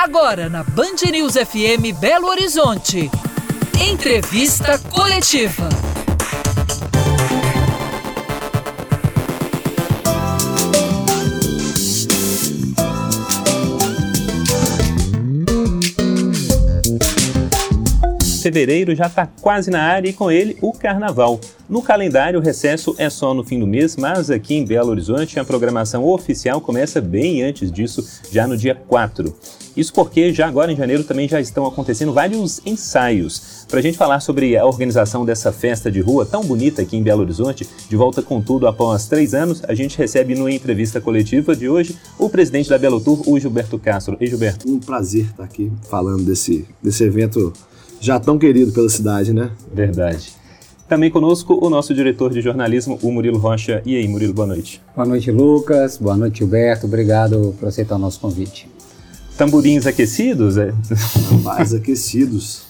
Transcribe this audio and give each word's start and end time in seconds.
Agora 0.00 0.48
na 0.48 0.62
Band 0.62 1.10
News 1.10 1.34
FM 1.34 1.98
Belo 1.98 2.28
Horizonte. 2.28 3.10
Entrevista 3.84 4.78
coletiva. 4.78 5.68
Fevereiro 18.40 18.94
já 18.94 19.06
está 19.06 19.26
quase 19.40 19.68
na 19.68 19.82
área 19.82 20.08
e 20.08 20.12
com 20.12 20.30
ele 20.30 20.56
o 20.62 20.72
carnaval. 20.72 21.40
No 21.68 21.82
calendário, 21.82 22.38
o 22.38 22.42
recesso 22.42 22.94
é 22.98 23.10
só 23.10 23.34
no 23.34 23.42
fim 23.42 23.58
do 23.58 23.66
mês, 23.66 23.96
mas 23.96 24.30
aqui 24.30 24.54
em 24.54 24.64
Belo 24.64 24.90
Horizonte 24.90 25.40
a 25.40 25.44
programação 25.44 26.04
oficial 26.04 26.60
começa 26.60 27.00
bem 27.00 27.42
antes 27.42 27.70
disso, 27.70 28.08
já 28.30 28.46
no 28.46 28.56
dia 28.56 28.76
4. 28.76 29.36
Isso 29.78 29.92
porque 29.92 30.34
já 30.34 30.48
agora 30.48 30.72
em 30.72 30.76
janeiro 30.76 31.04
também 31.04 31.28
já 31.28 31.40
estão 31.40 31.64
acontecendo 31.64 32.12
vários 32.12 32.60
ensaios. 32.66 33.64
Para 33.68 33.78
a 33.78 33.82
gente 33.82 33.96
falar 33.96 34.18
sobre 34.18 34.56
a 34.56 34.66
organização 34.66 35.24
dessa 35.24 35.52
festa 35.52 35.88
de 35.88 36.00
rua 36.00 36.26
tão 36.26 36.42
bonita 36.42 36.82
aqui 36.82 36.96
em 36.96 37.02
Belo 37.02 37.22
Horizonte, 37.22 37.64
de 37.88 37.94
volta 37.94 38.20
com 38.20 38.42
tudo 38.42 38.66
após 38.66 39.06
três 39.06 39.34
anos, 39.34 39.62
a 39.68 39.74
gente 39.74 39.96
recebe 39.96 40.34
no 40.34 40.48
entrevista 40.48 41.00
coletiva 41.00 41.54
de 41.54 41.68
hoje 41.68 41.96
o 42.18 42.28
presidente 42.28 42.68
da 42.68 42.76
Belo 42.76 43.00
Tour, 43.00 43.22
o 43.24 43.38
Gilberto 43.38 43.78
Castro. 43.78 44.16
Ei, 44.18 44.26
Gilberto. 44.26 44.68
Um 44.68 44.80
prazer 44.80 45.26
estar 45.26 45.44
aqui 45.44 45.70
falando 45.88 46.24
desse, 46.24 46.66
desse 46.82 47.04
evento 47.04 47.52
já 48.00 48.18
tão 48.18 48.36
querido 48.36 48.72
pela 48.72 48.88
cidade, 48.88 49.32
né? 49.32 49.52
Verdade. 49.72 50.32
Também 50.88 51.08
conosco 51.08 51.56
o 51.64 51.70
nosso 51.70 51.94
diretor 51.94 52.32
de 52.32 52.40
jornalismo, 52.40 52.98
o 53.00 53.12
Murilo 53.12 53.38
Rocha. 53.38 53.80
E 53.86 53.96
aí, 53.96 54.08
Murilo, 54.08 54.34
boa 54.34 54.48
noite. 54.48 54.82
Boa 54.96 55.06
noite, 55.06 55.30
Lucas. 55.30 55.98
Boa 55.98 56.16
noite, 56.16 56.38
Gilberto. 56.38 56.86
Obrigado 56.86 57.54
por 57.60 57.68
aceitar 57.68 57.94
o 57.94 57.98
nosso 58.00 58.18
convite. 58.18 58.77
Tamborins 59.38 59.86
aquecidos? 59.86 60.58
É? 60.58 60.74
Mais 61.44 61.72
aquecidos. 61.72 62.66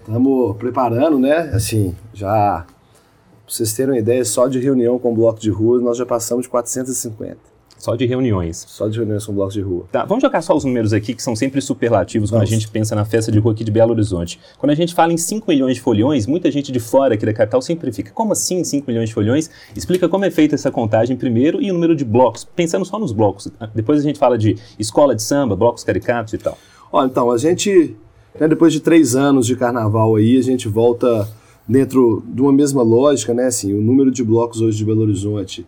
Estamos 0.00 0.56
preparando, 0.56 1.16
né? 1.16 1.52
Assim, 1.54 1.94
já. 2.12 2.66
Pra 2.66 3.54
vocês 3.54 3.72
terem 3.72 3.92
uma 3.92 3.98
ideia, 3.98 4.24
só 4.24 4.48
de 4.48 4.58
reunião 4.58 4.98
com 4.98 5.14
bloco 5.14 5.38
de 5.38 5.48
rua, 5.48 5.80
nós 5.80 5.96
já 5.96 6.04
passamos 6.04 6.42
de 6.46 6.48
450. 6.48 7.38
Só 7.78 7.94
de 7.94 8.06
reuniões. 8.06 8.64
Só 8.68 8.88
de 8.88 8.98
reuniões 8.98 9.24
com 9.24 9.32
blocos 9.32 9.54
de 9.54 9.60
rua. 9.60 9.84
Tá, 9.92 10.04
vamos 10.04 10.22
jogar 10.22 10.42
só 10.42 10.56
os 10.56 10.64
números 10.64 10.92
aqui, 10.92 11.14
que 11.14 11.22
são 11.22 11.36
sempre 11.36 11.60
superlativos 11.60 12.30
vamos. 12.30 12.44
quando 12.44 12.52
a 12.52 12.58
gente 12.58 12.68
pensa 12.68 12.94
na 12.94 13.04
festa 13.04 13.30
de 13.30 13.38
rua 13.38 13.52
aqui 13.52 13.62
de 13.62 13.70
Belo 13.70 13.92
Horizonte. 13.92 14.40
Quando 14.58 14.72
a 14.72 14.74
gente 14.74 14.94
fala 14.94 15.12
em 15.12 15.16
5 15.16 15.48
milhões 15.48 15.76
de 15.76 15.80
foliões, 15.80 16.26
muita 16.26 16.50
gente 16.50 16.72
de 16.72 16.80
fora 16.80 17.14
aqui 17.14 17.26
da 17.26 17.32
capital 17.32 17.60
sempre 17.60 17.92
fica, 17.92 18.10
como 18.12 18.32
assim 18.32 18.64
5 18.64 18.86
milhões 18.88 19.08
de 19.08 19.14
foliões? 19.14 19.50
Explica 19.74 20.08
como 20.08 20.24
é 20.24 20.30
feita 20.30 20.54
essa 20.54 20.70
contagem 20.70 21.16
primeiro 21.16 21.60
e 21.62 21.70
o 21.70 21.74
número 21.74 21.94
de 21.94 22.04
blocos, 22.04 22.44
pensando 22.44 22.84
só 22.84 22.98
nos 22.98 23.12
blocos. 23.12 23.48
Depois 23.74 24.00
a 24.00 24.02
gente 24.02 24.18
fala 24.18 24.38
de 24.38 24.56
escola 24.78 25.14
de 25.14 25.22
samba, 25.22 25.54
blocos 25.54 25.84
caricatos 25.84 26.32
e 26.32 26.38
tal. 26.38 26.56
Olha, 26.90 27.06
então, 27.06 27.30
a 27.30 27.38
gente, 27.38 27.96
né, 28.38 28.48
depois 28.48 28.72
de 28.72 28.80
três 28.80 29.14
anos 29.14 29.46
de 29.46 29.54
carnaval 29.54 30.16
aí, 30.16 30.38
a 30.38 30.42
gente 30.42 30.68
volta 30.68 31.28
dentro 31.68 32.22
de 32.26 32.40
uma 32.40 32.52
mesma 32.52 32.82
lógica, 32.82 33.34
né? 33.34 33.46
Assim, 33.46 33.74
o 33.74 33.82
número 33.82 34.10
de 34.10 34.22
blocos 34.22 34.60
hoje 34.60 34.78
de 34.78 34.84
Belo 34.84 35.02
Horizonte 35.02 35.66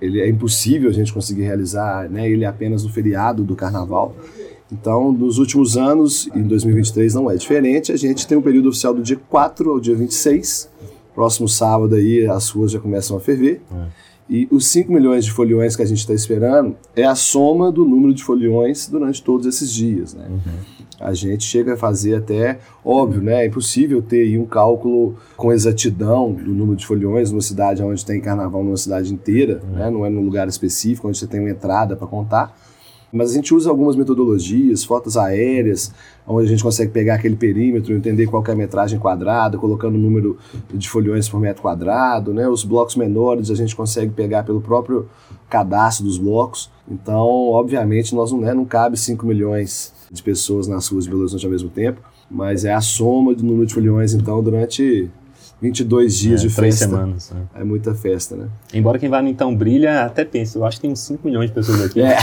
ele 0.00 0.20
é 0.20 0.28
impossível 0.28 0.88
a 0.88 0.92
gente 0.92 1.12
conseguir 1.12 1.42
realizar 1.42 2.08
né, 2.08 2.28
ele 2.28 2.44
apenas 2.44 2.84
no 2.84 2.90
feriado 2.90 3.44
do 3.44 3.54
carnaval. 3.54 4.14
Então, 4.72 5.10
nos 5.12 5.38
últimos 5.38 5.76
anos, 5.76 6.28
em 6.34 6.42
2023 6.42 7.14
não 7.14 7.30
é 7.30 7.34
diferente, 7.34 7.90
a 7.92 7.96
gente 7.96 8.26
tem 8.26 8.38
um 8.38 8.42
período 8.42 8.68
oficial 8.68 8.94
do 8.94 9.02
dia 9.02 9.20
4 9.28 9.70
ao 9.70 9.80
dia 9.80 9.96
26. 9.96 10.70
Próximo 11.14 11.48
sábado 11.48 11.96
aí 11.96 12.26
as 12.26 12.48
ruas 12.50 12.70
já 12.70 12.78
começam 12.78 13.16
a 13.16 13.20
ferver. 13.20 13.60
É. 13.72 13.86
E 14.28 14.48
os 14.48 14.68
5 14.68 14.92
milhões 14.92 15.24
de 15.24 15.32
foliões 15.32 15.74
que 15.74 15.82
a 15.82 15.86
gente 15.86 15.98
está 15.98 16.14
esperando 16.14 16.76
é 16.94 17.04
a 17.04 17.16
soma 17.16 17.72
do 17.72 17.84
número 17.84 18.14
de 18.14 18.22
foliões 18.22 18.86
durante 18.86 19.20
todos 19.22 19.44
esses 19.44 19.72
dias. 19.72 20.14
Né? 20.14 20.26
Uhum 20.30 20.79
a 21.00 21.14
gente 21.14 21.44
chega 21.44 21.74
a 21.74 21.76
fazer 21.78 22.16
até, 22.16 22.58
óbvio, 22.84 23.22
né? 23.22 23.44
É 23.44 23.46
impossível 23.46 24.02
ter 24.02 24.38
um 24.38 24.44
cálculo 24.44 25.16
com 25.34 25.50
exatidão 25.50 26.30
do 26.30 26.52
número 26.52 26.76
de 26.76 26.86
foliões 26.86 27.30
numa 27.30 27.40
cidade 27.40 27.82
onde 27.82 28.04
tem 28.04 28.20
carnaval 28.20 28.62
numa 28.62 28.76
cidade 28.76 29.12
inteira, 29.12 29.62
uhum. 29.64 29.78
né? 29.78 29.90
Não 29.90 30.04
é 30.04 30.10
num 30.10 30.22
lugar 30.22 30.46
específico 30.46 31.08
onde 31.08 31.16
você 31.16 31.26
tem 31.26 31.40
uma 31.40 31.48
entrada 31.48 31.96
para 31.96 32.06
contar. 32.06 32.54
Mas 33.12 33.32
a 33.32 33.34
gente 33.34 33.52
usa 33.52 33.70
algumas 33.70 33.96
metodologias, 33.96 34.84
fotos 34.84 35.16
aéreas, 35.16 35.92
onde 36.26 36.46
a 36.46 36.50
gente 36.50 36.62
consegue 36.62 36.92
pegar 36.92 37.14
aquele 37.14 37.34
perímetro, 37.34 37.92
entender 37.92 38.26
qual 38.26 38.44
é 38.46 38.52
a 38.52 38.54
metragem 38.54 39.00
quadrada, 39.00 39.58
colocando 39.58 39.96
o 39.96 39.98
número 39.98 40.38
de 40.72 40.88
foliões 40.88 41.28
por 41.28 41.40
metro 41.40 41.62
quadrado, 41.62 42.32
né? 42.32 42.46
Os 42.46 42.62
blocos 42.62 42.94
menores 42.94 43.50
a 43.50 43.54
gente 43.54 43.74
consegue 43.74 44.12
pegar 44.12 44.44
pelo 44.44 44.60
próprio 44.60 45.08
cadastro 45.48 46.04
dos 46.04 46.18
blocos. 46.18 46.70
Então, 46.88 47.26
obviamente, 47.50 48.14
nós 48.14 48.30
não, 48.30 48.40
né, 48.40 48.54
não 48.54 48.64
cabe 48.64 48.96
5 48.96 49.26
milhões 49.26 49.92
de 50.10 50.22
pessoas 50.22 50.66
nas 50.66 50.88
ruas 50.88 51.04
de 51.04 51.10
Belo 51.10 51.22
Horizonte 51.22 51.44
ao 51.44 51.50
mesmo 51.52 51.70
tempo, 51.70 52.00
mas 52.30 52.64
é 52.64 52.72
a 52.72 52.80
soma 52.80 53.34
do 53.34 53.44
número 53.44 53.66
de 53.66 53.74
foliões, 53.74 54.12
então, 54.12 54.42
durante 54.42 55.08
22 55.60 56.16
dias 56.16 56.40
é, 56.44 56.48
de 56.48 56.54
três 56.54 56.78
festa. 56.78 56.94
semanas. 56.94 57.30
Né? 57.30 57.42
É 57.54 57.64
muita 57.64 57.94
festa, 57.94 58.34
né? 58.34 58.48
Embora 58.72 58.98
quem 58.98 59.08
vá 59.08 59.20
no 59.20 59.28
Então 59.28 59.54
Brilha 59.54 60.04
até 60.04 60.24
pense, 60.24 60.56
eu 60.56 60.64
acho 60.64 60.78
que 60.78 60.82
tem 60.82 60.90
uns 60.90 61.00
5 61.00 61.26
milhões 61.26 61.50
de 61.50 61.54
pessoas 61.54 61.82
aqui. 61.82 62.00
É. 62.00 62.16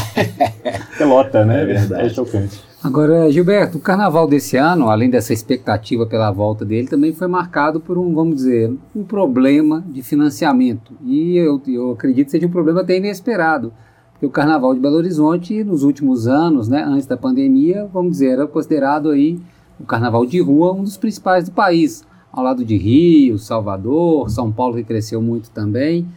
Pelota, 0.97 1.45
né? 1.45 1.61
É 1.61 1.65
verdade. 1.65 2.05
É 2.07 2.09
chocante. 2.09 2.59
Agora, 2.83 3.29
Gilberto, 3.31 3.77
o 3.77 3.81
carnaval 3.81 4.27
desse 4.27 4.55
ano, 4.55 4.89
além 4.89 5.09
dessa 5.09 5.33
expectativa 5.33 6.05
pela 6.05 6.31
volta 6.31 6.63
dele, 6.63 6.87
também 6.87 7.13
foi 7.13 7.27
marcado 7.27 7.79
por 7.79 7.97
um, 7.97 8.13
vamos 8.13 8.37
dizer, 8.37 8.73
um 8.95 9.03
problema 9.03 9.83
de 9.87 10.01
financiamento. 10.01 10.93
E 11.03 11.37
eu, 11.37 11.61
eu 11.67 11.91
acredito 11.91 12.25
que 12.25 12.31
seja 12.31 12.47
um 12.47 12.51
problema 12.51 12.81
até 12.81 12.97
inesperado. 12.97 13.73
Porque 14.17 14.25
o 14.25 14.31
Carnaval 14.31 14.73
de 14.73 14.79
Belo 14.79 14.95
Horizonte, 14.95 15.63
nos 15.63 15.83
últimos 15.83 16.27
anos, 16.27 16.67
né, 16.67 16.83
antes 16.83 17.05
da 17.05 17.15
pandemia, 17.15 17.87
vamos 17.93 18.13
dizer, 18.13 18.31
era 18.31 18.47
considerado 18.47 19.11
aí 19.11 19.39
o 19.79 19.85
Carnaval 19.85 20.25
de 20.25 20.41
rua 20.41 20.73
um 20.73 20.81
dos 20.81 20.97
principais 20.97 21.45
do 21.45 21.51
país, 21.51 22.03
ao 22.33 22.43
lado 22.43 22.65
de 22.65 22.75
Rio, 22.75 23.37
Salvador, 23.37 24.27
São 24.31 24.51
Paulo 24.51 24.75
que 24.75 24.83
cresceu 24.83 25.21
muito 25.21 25.51
também. 25.51 26.07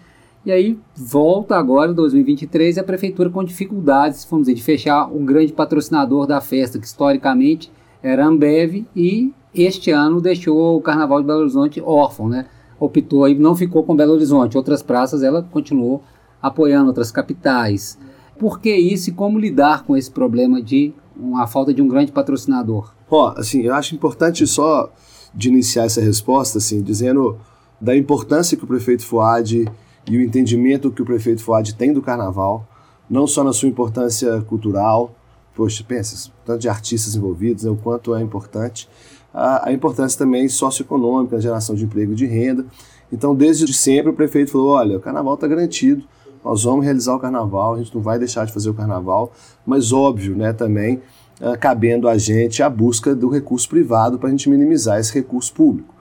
E 0.47 0.51
aí 0.51 0.79
volta 0.97 1.57
agora, 1.57 1.93
2023, 1.93 2.79
a 2.79 2.83
prefeitura 2.83 3.29
com 3.29 3.45
dificuldades, 3.45 4.27
vamos 4.31 4.47
dizer, 4.47 4.57
de 4.57 4.63
fechar 4.63 5.07
um 5.13 5.23
grande 5.27 5.53
patrocinador 5.53 6.27
da 6.27 6.41
festa, 6.41 6.79
que 6.79 6.87
historicamente 6.87 7.71
era 8.03 8.27
Ambev, 8.27 8.87
e 8.97 9.35
este 9.55 9.91
ano 9.91 10.23
deixou 10.23 10.79
o 10.79 10.81
Carnaval 10.81 11.21
de 11.21 11.27
Belo 11.27 11.41
Horizonte 11.41 11.83
órfão, 11.83 12.31
né? 12.31 12.47
Optou 12.79 13.27
aí, 13.27 13.39
não 13.39 13.55
ficou 13.55 13.83
com 13.83 13.95
Belo 13.95 14.15
Horizonte. 14.15 14.57
Outras 14.57 14.83
praças 14.83 15.23
ela 15.23 15.43
continuou 15.43 16.03
apoiando 16.41 16.89
outras 16.89 17.11
capitais. 17.11 17.99
Por 18.39 18.61
que 18.61 18.75
isso 18.75 19.11
e 19.11 19.13
como 19.13 19.39
lidar 19.39 19.85
com 19.85 19.97
esse 19.97 20.11
problema 20.11 20.63
de 20.63 20.93
uma 21.17 21.47
falta 21.47 21.75
de 21.75 21.83
um 21.83 21.89
grande 21.89 22.11
patrocinador? 22.13 22.93
Ó, 23.11 23.35
assim, 23.37 23.63
eu 23.63 23.75
acho 23.75 23.95
importante 23.95 24.47
só 24.47 24.91
de 25.35 25.49
iniciar 25.49 25.85
essa 25.85 26.01
resposta, 26.01 26.59
assim, 26.59 26.83
dizendo 26.83 27.39
da 27.81 27.97
importância 27.97 28.57
que 28.57 28.65
o 28.65 28.67
prefeito 28.67 29.05
Fuad 29.05 29.67
e 30.09 30.17
o 30.17 30.23
entendimento 30.23 30.91
que 30.91 31.03
o 31.03 31.05
prefeito 31.05 31.43
Fuad 31.43 31.75
tem 31.75 31.93
do 31.93 32.03
carnaval, 32.03 32.67
não 33.09 33.27
só 33.27 33.45
na 33.45 33.53
sua 33.53 33.69
importância 33.69 34.41
cultural, 34.43 35.15
poxa, 35.55 35.85
pensa, 35.87 36.31
tanto 36.45 36.61
de 36.61 36.69
artistas 36.69 37.15
envolvidos, 37.15 37.65
né, 37.65 37.71
o 37.71 37.77
quanto 37.77 38.15
é 38.15 38.23
importante, 38.23 38.89
a, 39.33 39.69
a 39.69 39.73
importância 39.73 40.19
também 40.19 40.49
socioeconômica, 40.49 41.37
a 41.37 41.41
geração 41.41 41.75
de 41.75 41.85
emprego 41.85 42.13
e 42.13 42.17
de 42.17 42.27
renda. 42.27 42.65
Então, 43.13 43.35
desde 43.35 43.73
sempre, 43.73 44.11
o 44.11 44.15
prefeito 44.15 44.53
falou: 44.53 44.69
olha, 44.69 44.97
o 44.97 45.01
carnaval 45.01 45.35
está 45.35 45.47
garantido, 45.47 46.05
nós 46.45 46.65
vamos 46.65 46.85
realizar 46.85 47.15
o 47.15 47.19
carnaval, 47.19 47.75
a 47.75 47.79
gente 47.79 47.95
não 47.95 48.03
vai 48.03 48.19
deixar 48.19 48.47
de 48.47 48.53
fazer 48.53 48.71
o 48.71 48.75
carnaval, 48.75 49.33
mas 49.65 49.93
óbvio, 49.93 50.35
né, 50.35 50.53
também 50.53 51.01
uh, 51.41 51.59
cabendo 51.59 52.09
a 52.09 52.17
gente 52.17 52.63
a 52.63 52.71
busca 52.71 53.15
do 53.15 53.29
recurso 53.29 53.69
privado 53.69 54.19
para 54.19 54.29
a 54.29 54.31
gente 54.31 54.49
minimizar 54.49 54.99
esse 54.99 55.13
recurso 55.13 55.53
público, 55.53 55.95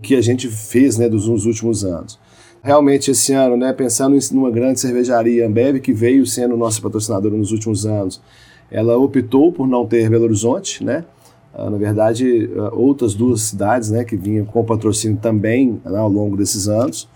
que 0.00 0.14
a 0.14 0.20
gente 0.20 0.48
fez 0.48 0.96
né, 0.96 1.08
dos, 1.08 1.28
nos 1.28 1.44
últimos 1.44 1.84
anos. 1.84 2.18
Realmente, 2.62 3.10
esse 3.10 3.32
ano, 3.32 3.56
né, 3.56 3.72
pensando 3.72 4.16
em 4.16 4.36
uma 4.36 4.50
grande 4.50 4.80
cervejaria 4.80 5.46
Ambev, 5.46 5.80
que 5.80 5.92
veio 5.92 6.24
sendo 6.24 6.56
nossa 6.56 6.80
patrocinadora 6.80 7.36
nos 7.36 7.50
últimos 7.50 7.84
anos, 7.84 8.20
ela 8.70 8.96
optou 8.96 9.52
por 9.52 9.66
não 9.66 9.84
ter 9.84 10.08
Belo 10.08 10.24
Horizonte, 10.24 10.82
né? 10.82 11.04
Uh, 11.52 11.68
na 11.68 11.76
verdade, 11.76 12.46
uh, 12.46 12.70
outras 12.72 13.14
duas 13.14 13.42
cidades 13.42 13.90
né, 13.90 14.04
que 14.04 14.16
vinham 14.16 14.46
com 14.46 14.64
patrocínio 14.64 15.18
também 15.20 15.80
né, 15.84 15.98
ao 15.98 16.08
longo 16.08 16.34
desses 16.36 16.66
anos 16.66 17.06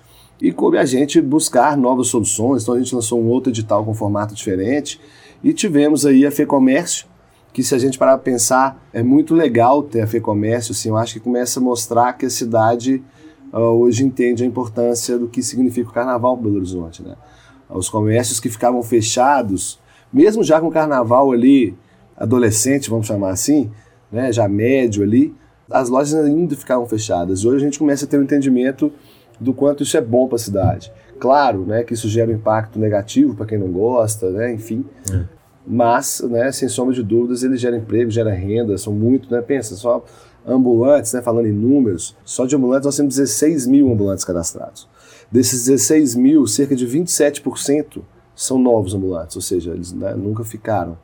e 0.40 0.52
coube 0.52 0.78
a 0.78 0.84
gente 0.84 1.20
buscar 1.20 1.76
novas 1.76 2.08
soluções. 2.08 2.62
Então 2.62 2.74
a 2.74 2.78
gente 2.78 2.94
lançou 2.94 3.20
um 3.20 3.26
outro 3.28 3.50
edital 3.50 3.84
com 3.84 3.94
formato 3.94 4.34
diferente 4.34 5.00
e 5.42 5.52
tivemos 5.52 6.04
aí 6.04 6.26
a 6.26 6.30
FEComércio, 6.30 7.06
que 7.52 7.62
se 7.62 7.74
a 7.74 7.78
gente 7.78 7.98
parar 7.98 8.18
para 8.18 8.24
pensar, 8.24 8.86
é 8.92 9.02
muito 9.02 9.34
legal 9.34 9.82
ter 9.82 10.02
a 10.02 10.06
FEComércio, 10.06 10.72
assim, 10.72 10.90
eu 10.90 10.96
acho 10.96 11.14
que 11.14 11.20
começa 11.20 11.58
a 11.58 11.62
mostrar 11.62 12.12
que 12.12 12.26
a 12.26 12.30
cidade 12.30 13.02
uh, 13.52 13.58
hoje 13.58 14.04
entende 14.04 14.44
a 14.44 14.46
importância 14.46 15.18
do 15.18 15.26
que 15.26 15.42
significa 15.42 15.88
o 15.88 15.92
carnaval 15.92 16.36
para 16.36 16.44
Belo 16.44 16.56
Horizonte, 16.56 17.02
né? 17.02 17.16
Os 17.68 17.88
comércios 17.88 18.38
que 18.38 18.48
ficavam 18.48 18.82
fechados, 18.82 19.80
mesmo 20.12 20.44
já 20.44 20.60
com 20.60 20.68
o 20.68 20.70
carnaval 20.70 21.32
ali 21.32 21.76
adolescente, 22.16 22.88
vamos 22.88 23.06
chamar 23.06 23.30
assim, 23.30 23.70
né, 24.10 24.32
já 24.32 24.48
médio 24.48 25.02
ali, 25.02 25.34
as 25.70 25.88
lojas 25.88 26.14
ainda 26.14 26.54
ficavam 26.54 26.86
fechadas. 26.86 27.44
Hoje 27.44 27.56
a 27.56 27.66
gente 27.66 27.78
começa 27.78 28.04
a 28.04 28.08
ter 28.08 28.18
um 28.18 28.22
entendimento 28.22 28.92
do 29.40 29.52
quanto 29.52 29.82
isso 29.82 29.96
é 29.96 30.00
bom 30.00 30.26
para 30.26 30.36
a 30.36 30.38
cidade. 30.38 30.92
Claro, 31.18 31.64
né, 31.64 31.82
que 31.82 31.94
isso 31.94 32.08
gera 32.08 32.30
um 32.30 32.34
impacto 32.34 32.78
negativo 32.78 33.34
para 33.34 33.46
quem 33.46 33.58
não 33.58 33.68
gosta, 33.68 34.30
né, 34.30 34.52
enfim. 34.52 34.84
É. 35.12 35.24
mas, 35.66 36.20
né, 36.20 36.52
sem 36.52 36.68
sombra 36.68 36.94
de 36.94 37.02
dúvidas, 37.02 37.42
ele 37.42 37.56
gera 37.56 37.76
emprego, 37.76 38.10
gera 38.10 38.32
renda, 38.32 38.76
são 38.78 38.92
muito, 38.92 39.32
né? 39.34 39.40
Pensa, 39.40 39.74
só 39.74 40.04
ambulantes, 40.46 41.12
né, 41.12 41.20
falando 41.20 41.46
em 41.46 41.52
números, 41.52 42.16
só 42.24 42.46
de 42.46 42.54
ambulantes 42.54 42.86
nós 42.86 42.96
temos 42.96 43.16
16 43.16 43.66
mil 43.66 43.90
ambulantes 43.90 44.24
cadastrados. 44.24 44.88
Desses 45.30 45.64
16 45.64 46.14
mil, 46.14 46.46
cerca 46.46 46.76
de 46.76 46.86
27% 46.86 48.00
são 48.34 48.58
novos 48.58 48.94
ambulantes, 48.94 49.34
ou 49.34 49.42
seja, 49.42 49.72
eles 49.72 49.92
né, 49.92 50.14
nunca 50.14 50.44
ficaram, 50.44 50.96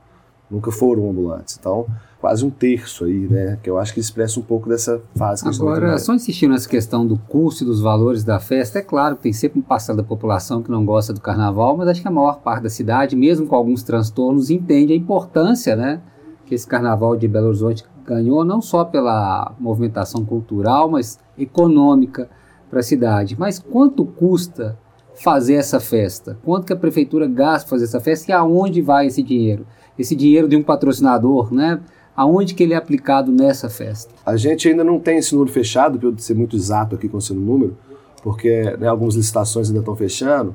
nunca 0.49 0.71
foram 0.71 1.11
ambulantes. 1.11 1.57
Então, 1.59 1.87
quase 2.23 2.47
um 2.47 2.51
terço 2.51 3.05
aí, 3.05 3.27
né? 3.29 3.59
Que 3.61 3.69
eu 3.69 3.77
acho 3.77 3.93
que 3.93 3.99
expressa 3.99 4.39
um 4.39 4.45
pouco 4.45 4.69
dessa 4.69 5.03
fase 5.17 5.43
que 5.43 5.49
Agora, 5.49 5.99
só 5.99 6.15
insistindo 6.15 6.53
nessa 6.53 6.69
questão 6.69 7.05
do 7.05 7.19
custo 7.19 7.65
e 7.65 7.67
dos 7.67 7.81
valores 7.81 8.23
da 8.23 8.39
festa, 8.39 8.79
é 8.79 8.83
claro 8.83 9.17
que 9.17 9.25
tem 9.25 9.33
sempre 9.33 9.59
um 9.59 9.63
parcela 9.63 9.97
da 9.97 10.05
população 10.05 10.63
que 10.63 10.71
não 10.71 10.85
gosta 10.85 11.13
do 11.13 11.21
carnaval, 11.21 11.77
mas 11.77 11.89
acho 11.89 12.01
que 12.01 12.07
a 12.07 12.13
maior 12.13 12.39
parte 12.39 12.63
da 12.63 12.71
cidade, 12.71 13.17
mesmo 13.17 13.49
com 13.49 13.57
alguns 13.57 13.83
transtornos, 13.83 14.51
entende 14.51 14.93
a 14.93 14.97
importância, 14.97 15.75
né? 15.75 16.01
Que 16.47 16.55
esse 16.55 16.65
carnaval 16.65 17.17
de 17.17 17.27
Belo 17.27 17.49
Horizonte 17.49 17.85
ganhou, 18.07 18.45
não 18.45 18.63
só 18.63 18.85
pela 18.85 19.53
movimentação 19.59 20.25
cultural, 20.25 20.89
mas 20.89 21.19
econômica 21.37 22.31
para 22.71 22.79
a 22.79 22.85
cidade. 22.85 23.37
Mas 23.37 23.59
quanto 23.59 24.05
custa 24.05 24.79
fazer 25.21 25.55
essa 25.55 25.81
festa? 25.81 26.39
Quanto 26.45 26.67
que 26.67 26.73
a 26.73 26.77
prefeitura 26.77 27.27
gasta 27.27 27.67
para 27.67 27.71
fazer 27.71 27.85
essa 27.87 28.01
festa 28.01 28.31
e 28.31 28.33
aonde 28.33 28.81
vai 28.81 29.09
esse 29.09 29.25
dinheiro? 29.25 29.67
Esse 29.99 30.15
dinheiro 30.15 30.49
de 30.49 30.57
um 30.57 30.63
patrocinador, 30.63 31.53
né? 31.53 31.81
Aonde 32.17 32.55
que 32.55 32.63
ele 32.63 32.75
é 32.75 32.77
aplicado 32.77 33.33
nessa 33.33 33.69
festa? 33.69 34.13
A 34.25 34.37
gente 34.37 34.69
ainda 34.69 34.85
não 34.85 34.99
tem 34.99 35.19
esse 35.19 35.33
número 35.35 35.53
fechado, 35.53 35.99
para 35.99 36.09
eu 36.09 36.19
ser 36.19 36.35
muito 36.35 36.57
exato 36.57 36.95
aqui 36.95 37.09
com 37.09 37.19
esse 37.19 37.33
número, 37.33 37.77
porque 38.23 38.77
né, 38.79 38.87
algumas 38.87 39.15
licitações 39.15 39.69
ainda 39.69 39.81
estão 39.81 39.97
fechando, 39.97 40.55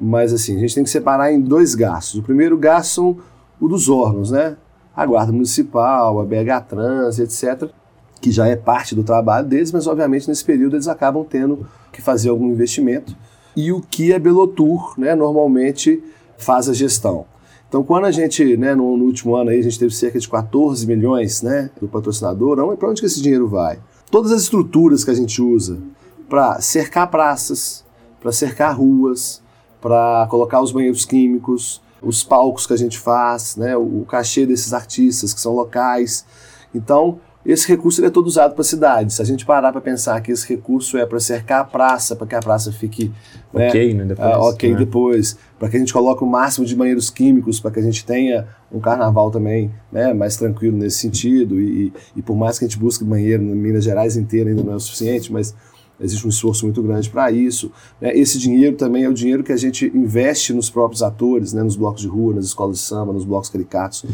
mas 0.00 0.32
assim, 0.32 0.56
a 0.56 0.58
gente 0.58 0.74
tem 0.74 0.84
que 0.84 0.90
separar 0.90 1.32
em 1.32 1.40
dois 1.40 1.74
gastos. 1.74 2.20
O 2.20 2.22
primeiro 2.22 2.56
gasto 2.56 2.94
são 2.94 3.16
o 3.60 3.68
dos 3.68 3.88
órgãos, 3.88 4.30
né? 4.30 4.56
A 4.94 5.06
Guarda 5.06 5.32
Municipal, 5.32 6.20
a 6.20 6.24
BH 6.24 6.66
Trans, 6.68 7.18
etc., 7.18 7.70
que 8.20 8.30
já 8.30 8.46
é 8.46 8.56
parte 8.56 8.94
do 8.94 9.02
trabalho 9.02 9.46
deles, 9.46 9.72
mas 9.72 9.86
obviamente 9.86 10.28
nesse 10.28 10.44
período 10.44 10.76
eles 10.76 10.86
acabam 10.86 11.24
tendo 11.28 11.66
que 11.92 12.00
fazer 12.00 12.28
algum 12.28 12.48
investimento. 12.50 13.16
E 13.56 13.72
o 13.72 13.80
que 13.80 14.12
a 14.14 14.18
Belotur, 14.18 14.94
né, 14.96 15.14
normalmente 15.14 16.02
faz 16.38 16.68
a 16.68 16.72
gestão. 16.72 17.26
Então, 17.72 17.82
quando 17.82 18.04
a 18.04 18.10
gente, 18.10 18.54
né, 18.58 18.74
no, 18.74 18.98
no, 18.98 19.06
último 19.06 19.34
ano 19.34 19.48
aí, 19.48 19.58
a 19.58 19.62
gente 19.62 19.78
teve 19.78 19.94
cerca 19.94 20.18
de 20.18 20.28
14 20.28 20.86
milhões 20.86 21.40
né, 21.40 21.70
do 21.80 21.88
patrocinador, 21.88 22.54
para 22.76 22.90
onde 22.90 23.00
que 23.00 23.06
esse 23.06 23.22
dinheiro 23.22 23.48
vai? 23.48 23.78
Todas 24.10 24.30
as 24.30 24.42
estruturas 24.42 25.02
que 25.02 25.10
a 25.10 25.14
gente 25.14 25.40
usa 25.40 25.78
para 26.28 26.60
cercar 26.60 27.10
praças, 27.10 27.82
para 28.20 28.30
cercar 28.30 28.76
ruas, 28.76 29.40
para 29.80 30.26
colocar 30.28 30.60
os 30.60 30.70
banheiros 30.70 31.06
químicos, 31.06 31.80
os 32.02 32.22
palcos 32.22 32.66
que 32.66 32.74
a 32.74 32.76
gente 32.76 32.98
faz, 32.98 33.56
né, 33.56 33.74
o, 33.74 34.02
o 34.02 34.04
cachê 34.04 34.44
desses 34.44 34.74
artistas 34.74 35.32
que 35.32 35.40
são 35.40 35.54
locais. 35.54 36.26
Então, 36.74 37.20
esse 37.44 37.66
recurso 37.66 38.04
é 38.04 38.10
todo 38.10 38.26
usado 38.26 38.52
para 38.52 38.60
a 38.60 38.64
cidade. 38.64 39.12
Se 39.12 39.20
a 39.20 39.24
gente 39.24 39.44
parar 39.44 39.72
para 39.72 39.80
pensar 39.80 40.20
que 40.20 40.30
esse 40.30 40.48
recurso 40.48 40.96
é 40.96 41.04
para 41.04 41.18
cercar 41.18 41.60
a 41.60 41.64
praça, 41.64 42.14
para 42.14 42.26
que 42.26 42.34
a 42.34 42.40
praça 42.40 42.70
fique 42.70 43.10
né, 43.52 43.68
ok, 43.68 43.94
né, 43.94 44.04
depois, 44.04 44.36
uh, 44.36 44.40
ok 44.40 44.70
né? 44.70 44.78
depois, 44.78 45.38
para 45.58 45.68
que 45.68 45.76
a 45.76 45.80
gente 45.80 45.92
coloque 45.92 46.22
o 46.22 46.26
máximo 46.26 46.64
de 46.64 46.76
banheiros 46.76 47.10
químicos, 47.10 47.58
para 47.58 47.72
que 47.72 47.80
a 47.80 47.82
gente 47.82 48.04
tenha 48.04 48.46
um 48.70 48.78
carnaval 48.78 49.30
também 49.30 49.72
né, 49.90 50.14
mais 50.14 50.36
tranquilo 50.36 50.76
nesse 50.76 50.98
sentido. 50.98 51.60
E, 51.60 51.86
e, 51.86 51.92
e 52.16 52.22
por 52.22 52.36
mais 52.36 52.58
que 52.58 52.64
a 52.64 52.68
gente 52.68 52.78
busque 52.78 53.04
banheiro 53.04 53.42
em 53.42 53.54
Minas 53.54 53.82
Gerais 53.82 54.16
inteira 54.16 54.50
ainda 54.50 54.62
não 54.62 54.74
é 54.74 54.76
o 54.76 54.80
suficiente, 54.80 55.32
mas 55.32 55.54
existe 56.02 56.26
um 56.26 56.30
esforço 56.30 56.64
muito 56.64 56.82
grande 56.82 57.08
para 57.08 57.30
isso. 57.30 57.70
Né? 58.00 58.16
Esse 58.16 58.38
dinheiro 58.38 58.76
também 58.76 59.04
é 59.04 59.08
o 59.08 59.14
dinheiro 59.14 59.42
que 59.42 59.52
a 59.52 59.56
gente 59.56 59.86
investe 59.94 60.52
nos 60.52 60.68
próprios 60.68 61.02
atores, 61.02 61.52
né? 61.52 61.62
nos 61.62 61.76
blocos 61.76 62.02
de 62.02 62.08
rua, 62.08 62.34
nas 62.34 62.46
escolas 62.46 62.78
de 62.78 62.82
samba, 62.82 63.12
nos 63.12 63.24
blocos 63.24 63.48
caricatos. 63.48 64.04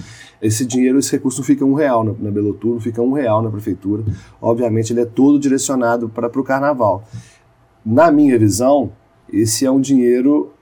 Esse 0.40 0.64
dinheiro, 0.64 0.98
esse 0.98 1.10
recurso 1.12 1.38
não 1.38 1.44
fica 1.44 1.64
um 1.64 1.74
real 1.74 2.04
na, 2.04 2.12
na 2.12 2.30
Belotur, 2.30 2.74
não 2.74 2.80
fica 2.80 3.00
um 3.00 3.12
real 3.12 3.42
na 3.42 3.50
prefeitura. 3.50 4.04
Obviamente, 4.40 4.92
ele 4.92 5.00
é 5.00 5.06
todo 5.06 5.38
direcionado 5.38 6.08
para 6.08 6.28
o 6.28 6.44
carnaval. 6.44 7.04
Na 7.84 8.12
minha 8.12 8.38
visão, 8.38 8.92
esse 9.32 9.64
é 9.64 9.70
um 9.70 9.80
dinheiro 9.80 10.52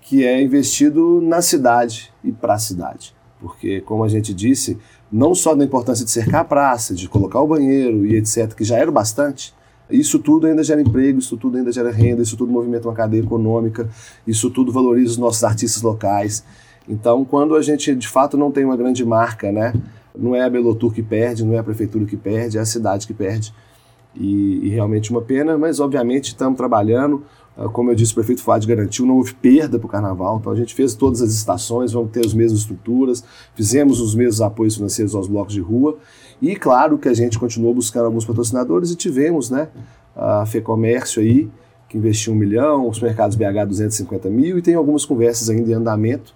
que 0.00 0.24
é 0.24 0.42
investido 0.42 1.20
na 1.22 1.40
cidade 1.40 2.12
e 2.24 2.32
para 2.32 2.54
a 2.54 2.58
cidade. 2.58 3.14
Porque, 3.40 3.80
como 3.80 4.04
a 4.04 4.08
gente 4.08 4.34
disse, 4.34 4.78
não 5.10 5.34
só 5.34 5.54
da 5.54 5.64
importância 5.64 6.04
de 6.04 6.10
cercar 6.10 6.42
a 6.42 6.44
praça, 6.44 6.94
de 6.94 7.08
colocar 7.08 7.40
o 7.40 7.46
banheiro 7.46 8.06
e 8.06 8.16
etc., 8.16 8.52
que 8.54 8.64
já 8.64 8.78
era 8.78 8.90
bastante, 8.90 9.54
isso 9.90 10.18
tudo 10.18 10.46
ainda 10.46 10.62
gera 10.62 10.80
emprego, 10.80 11.18
isso 11.18 11.36
tudo 11.36 11.58
ainda 11.58 11.70
gera 11.70 11.90
renda, 11.90 12.22
isso 12.22 12.36
tudo 12.36 12.50
movimenta 12.50 12.88
uma 12.88 12.94
cadeia 12.94 13.20
econômica, 13.22 13.88
isso 14.26 14.50
tudo 14.50 14.72
valoriza 14.72 15.12
os 15.12 15.18
nossos 15.18 15.44
artistas 15.44 15.82
locais. 15.82 16.44
Então, 16.88 17.24
quando 17.24 17.54
a 17.54 17.62
gente 17.62 17.94
de 17.94 18.08
fato 18.08 18.36
não 18.36 18.50
tem 18.50 18.64
uma 18.64 18.76
grande 18.76 19.04
marca, 19.04 19.52
né, 19.52 19.72
não 20.16 20.34
é 20.34 20.42
a 20.42 20.50
Belotur 20.50 20.92
que 20.92 21.02
perde, 21.02 21.44
não 21.44 21.54
é 21.54 21.58
a 21.58 21.62
prefeitura 21.62 22.04
que 22.04 22.16
perde, 22.16 22.58
é 22.58 22.60
a 22.60 22.66
cidade 22.66 23.06
que 23.06 23.14
perde. 23.14 23.52
E, 24.14 24.66
e 24.66 24.68
realmente 24.68 25.10
uma 25.10 25.22
pena, 25.22 25.56
mas 25.56 25.80
obviamente 25.80 26.28
estamos 26.28 26.56
trabalhando. 26.56 27.24
Ah, 27.56 27.68
como 27.68 27.90
eu 27.90 27.94
disse, 27.94 28.12
o 28.12 28.14
prefeito 28.14 28.42
Fuad 28.42 28.66
garantiu, 28.66 29.06
não 29.06 29.16
houve 29.16 29.34
perda 29.34 29.78
para 29.78 29.86
o 29.86 29.88
carnaval, 29.88 30.38
então 30.38 30.52
a 30.52 30.56
gente 30.56 30.74
fez 30.74 30.94
todas 30.94 31.20
as 31.22 31.32
estações, 31.32 31.92
vamos 31.92 32.10
ter 32.10 32.24
as 32.24 32.34
mesmas 32.34 32.60
estruturas, 32.60 33.24
fizemos 33.54 34.00
os 34.00 34.14
mesmos 34.14 34.40
apoios 34.40 34.76
financeiros 34.76 35.14
aos 35.14 35.28
blocos 35.28 35.54
de 35.54 35.60
rua 35.60 35.98
e 36.42 36.56
claro 36.56 36.98
que 36.98 37.08
a 37.08 37.14
gente 37.14 37.38
continuou 37.38 37.72
buscando 37.72 38.06
alguns 38.06 38.24
patrocinadores 38.24 38.90
e 38.90 38.96
tivemos, 38.96 39.48
né, 39.48 39.68
a 40.16 40.44
FEComércio 40.44 41.22
aí, 41.22 41.48
que 41.88 41.96
investiu 41.96 42.32
um 42.32 42.36
milhão, 42.36 42.88
os 42.88 43.00
mercados 43.00 43.36
BH 43.36 43.64
250 43.68 44.28
mil, 44.28 44.58
e 44.58 44.62
tem 44.62 44.74
algumas 44.74 45.04
conversas 45.04 45.48
ainda 45.48 45.70
em 45.70 45.74
andamento. 45.74 46.34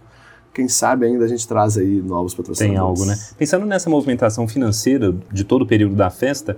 Quem 0.55 0.69
sabe 0.69 1.06
ainda 1.06 1.25
a 1.25 1.29
gente 1.29 1.47
traz 1.47 1.76
aí 1.76 2.00
novos 2.00 2.35
patrocinadores. 2.35 2.79
Tem 2.79 2.79
algo, 2.79 3.05
né? 3.05 3.19
Pensando 3.37 3.67
nessa 3.67 3.91
movimentação 3.91 4.47
financeira 4.47 5.14
de 5.32 5.43
todo 5.43 5.62
o 5.62 5.67
período 5.67 5.97
da 5.97 6.09
festa, 6.09 6.56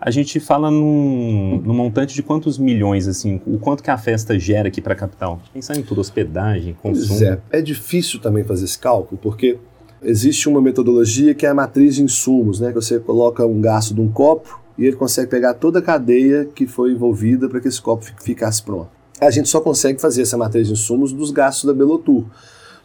a 0.00 0.10
gente 0.10 0.40
fala 0.40 0.70
num, 0.70 1.60
num, 1.62 1.74
montante 1.74 2.14
de 2.14 2.22
quantos 2.22 2.56
milhões, 2.56 3.06
assim, 3.06 3.40
o 3.46 3.58
quanto 3.58 3.82
que 3.82 3.90
a 3.90 3.98
festa 3.98 4.38
gera 4.38 4.68
aqui 4.68 4.80
para 4.80 4.94
a 4.94 4.96
capital? 4.96 5.40
Pensando 5.52 5.80
em 5.80 5.82
tudo, 5.82 6.00
hospedagem, 6.00 6.74
consumo. 6.80 7.22
É, 7.22 7.38
é 7.50 7.60
difícil 7.60 8.20
também 8.20 8.44
fazer 8.44 8.64
esse 8.64 8.78
cálculo, 8.78 9.20
porque 9.20 9.58
existe 10.02 10.48
uma 10.48 10.60
metodologia 10.60 11.34
que 11.34 11.46
é 11.46 11.48
a 11.48 11.54
matriz 11.54 11.96
de 11.96 12.02
insumos, 12.02 12.60
né? 12.60 12.68
Que 12.68 12.74
você 12.74 12.98
coloca 12.98 13.44
um 13.46 13.60
gasto 13.60 13.94
de 13.94 14.00
um 14.00 14.10
copo 14.10 14.60
e 14.76 14.84
ele 14.84 14.96
consegue 14.96 15.28
pegar 15.30 15.54
toda 15.54 15.80
a 15.80 15.82
cadeia 15.82 16.48
que 16.54 16.66
foi 16.66 16.92
envolvida 16.92 17.48
para 17.48 17.60
que 17.60 17.68
esse 17.68 17.80
copo 17.80 18.04
ficasse 18.20 18.62
pronto. 18.62 18.88
A 19.20 19.30
gente 19.30 19.48
só 19.48 19.60
consegue 19.60 20.00
fazer 20.00 20.22
essa 20.22 20.36
matriz 20.36 20.68
de 20.68 20.74
insumos 20.74 21.12
dos 21.12 21.30
gastos 21.30 21.64
da 21.64 21.74
Belotur. 21.74 22.24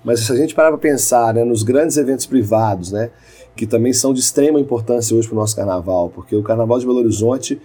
Mas 0.04 0.21
se 0.21 0.31
a 0.31 0.36
gente 0.36 0.56
parar 0.56 0.69
para 0.69 0.80
pensar 0.80 1.33
né, 1.33 1.44
nos 1.44 1.63
grandes 1.63 1.95
eventos 1.95 2.25
privados, 2.25 2.92
né, 2.92 3.12
que 3.56 3.65
também 3.65 3.94
são 3.94 4.13
de 4.13 4.19
extrema 4.19 4.60
importância 4.60 5.15
hoje 5.15 5.27
para 5.27 5.36
o 5.36 5.39
nosso 5.39 5.55
carnaval, 5.55 6.10
porque 6.10 6.36
o 6.36 6.43
Carnaval 6.43 6.79
de 6.79 6.86
Belo 6.86 7.00
Horizonte 7.00 7.62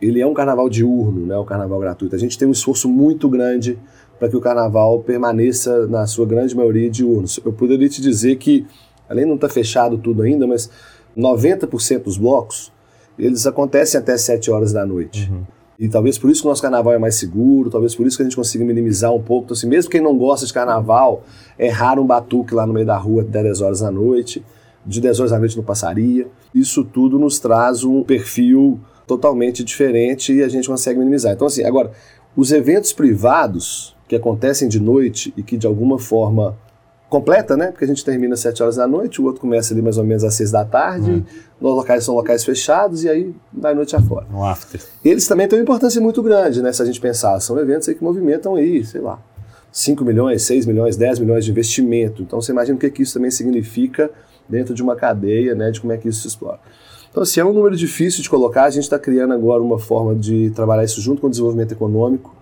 ele 0.00 0.20
é 0.20 0.26
um 0.26 0.34
carnaval 0.34 0.68
diurno, 0.68 1.26
né, 1.26 1.36
o 1.36 1.44
carnaval 1.44 1.78
gratuito. 1.78 2.16
A 2.16 2.18
gente 2.18 2.38
tem 2.38 2.48
um 2.48 2.52
esforço 2.52 2.88
muito 2.88 3.28
grande 3.28 3.78
para 4.18 4.28
que 4.28 4.36
o 4.36 4.40
carnaval 4.40 5.00
permaneça, 5.00 5.86
na 5.86 6.06
sua 6.06 6.24
grande 6.24 6.56
maioria, 6.56 6.88
diurno. 6.88 7.26
Eu 7.44 7.52
poderia 7.52 7.88
te 7.88 8.00
dizer 8.00 8.36
que 8.36 8.66
além 9.12 9.24
de 9.24 9.28
não 9.28 9.36
estar 9.36 9.48
tá 9.48 9.54
fechado 9.54 9.98
tudo 9.98 10.22
ainda, 10.22 10.46
mas 10.46 10.68
90% 11.16 12.04
dos 12.04 12.18
blocos, 12.18 12.72
eles 13.18 13.46
acontecem 13.46 14.00
até 14.00 14.16
7 14.16 14.50
horas 14.50 14.72
da 14.72 14.84
noite. 14.84 15.30
Uhum. 15.30 15.42
E 15.78 15.88
talvez 15.88 16.16
por 16.16 16.30
isso 16.30 16.42
que 16.42 16.46
o 16.46 16.50
nosso 16.50 16.62
carnaval 16.62 16.92
é 16.92 16.98
mais 16.98 17.16
seguro, 17.16 17.68
talvez 17.68 17.94
por 17.94 18.06
isso 18.06 18.16
que 18.16 18.22
a 18.22 18.26
gente 18.26 18.36
consiga 18.36 18.64
minimizar 18.64 19.12
um 19.12 19.22
pouco. 19.22 19.46
Então, 19.46 19.54
assim, 19.54 19.66
mesmo 19.66 19.90
quem 19.90 20.00
não 20.00 20.16
gosta 20.16 20.46
de 20.46 20.52
carnaval, 20.52 21.24
é 21.58 21.68
raro 21.68 22.02
um 22.02 22.06
batuque 22.06 22.54
lá 22.54 22.66
no 22.66 22.72
meio 22.72 22.86
da 22.86 22.96
rua 22.96 23.22
até 23.22 23.42
10 23.42 23.60
horas 23.60 23.80
da 23.80 23.90
noite. 23.90 24.44
De 24.84 25.00
10 25.00 25.20
horas 25.20 25.32
da 25.32 25.38
noite 25.38 25.56
não 25.56 25.64
passaria. 25.64 26.28
Isso 26.54 26.84
tudo 26.84 27.18
nos 27.18 27.38
traz 27.38 27.84
um 27.84 28.02
perfil 28.02 28.80
totalmente 29.06 29.64
diferente 29.64 30.32
e 30.32 30.42
a 30.42 30.48
gente 30.48 30.68
consegue 30.68 30.98
minimizar. 30.98 31.32
Então, 31.32 31.46
assim, 31.46 31.64
agora, 31.64 31.90
os 32.36 32.52
eventos 32.52 32.92
privados 32.92 33.96
que 34.08 34.16
acontecem 34.16 34.68
de 34.68 34.80
noite 34.80 35.32
e 35.36 35.42
que 35.42 35.56
de 35.56 35.66
alguma 35.66 35.98
forma 35.98 36.56
completa, 37.12 37.58
né? 37.58 37.66
Porque 37.66 37.84
a 37.84 37.88
gente 37.88 38.02
termina 38.02 38.32
às 38.32 38.40
7 38.40 38.62
horas 38.62 38.76
da 38.76 38.86
noite, 38.86 39.20
o 39.20 39.24
outro 39.26 39.42
começa 39.42 39.74
ali 39.74 39.82
mais 39.82 39.98
ou 39.98 40.04
menos 40.04 40.24
às 40.24 40.32
6 40.32 40.50
da 40.50 40.64
tarde, 40.64 41.10
hum. 41.10 41.24
os 41.60 41.74
locais 41.74 42.04
são 42.04 42.14
locais 42.14 42.42
fechados 42.42 43.04
e 43.04 43.08
aí 43.10 43.34
vai 43.52 43.74
noite 43.74 43.94
afora. 43.94 44.26
No 44.30 44.42
after. 44.42 44.80
Eles 45.04 45.26
também 45.26 45.46
têm 45.46 45.58
uma 45.58 45.62
importância 45.62 46.00
muito 46.00 46.22
grande, 46.22 46.62
né? 46.62 46.72
Se 46.72 46.80
a 46.80 46.86
gente 46.86 46.98
pensar, 46.98 47.38
são 47.40 47.58
eventos 47.58 47.86
que 47.86 48.02
movimentam 48.02 48.54
aí, 48.54 48.82
sei 48.82 49.02
lá, 49.02 49.18
5 49.70 50.02
milhões, 50.02 50.42
6 50.44 50.64
milhões, 50.64 50.96
10 50.96 51.18
milhões 51.18 51.44
de 51.44 51.50
investimento. 51.50 52.22
Então 52.22 52.40
você 52.40 52.50
imagina 52.50 52.76
o 52.76 52.80
que, 52.80 52.88
que 52.88 53.02
isso 53.02 53.12
também 53.12 53.30
significa 53.30 54.10
dentro 54.48 54.74
de 54.74 54.82
uma 54.82 54.96
cadeia, 54.96 55.54
né? 55.54 55.70
De 55.70 55.82
como 55.82 55.92
é 55.92 55.98
que 55.98 56.08
isso 56.08 56.22
se 56.22 56.28
explora. 56.28 56.60
Então, 57.10 57.22
assim, 57.22 57.40
é 57.40 57.44
um 57.44 57.52
número 57.52 57.76
difícil 57.76 58.22
de 58.22 58.30
colocar, 58.30 58.64
a 58.64 58.70
gente 58.70 58.84
está 58.84 58.98
criando 58.98 59.34
agora 59.34 59.62
uma 59.62 59.78
forma 59.78 60.14
de 60.14 60.50
trabalhar 60.52 60.82
isso 60.82 60.98
junto 61.02 61.20
com 61.20 61.26
o 61.26 61.30
desenvolvimento 61.30 61.72
econômico, 61.72 62.34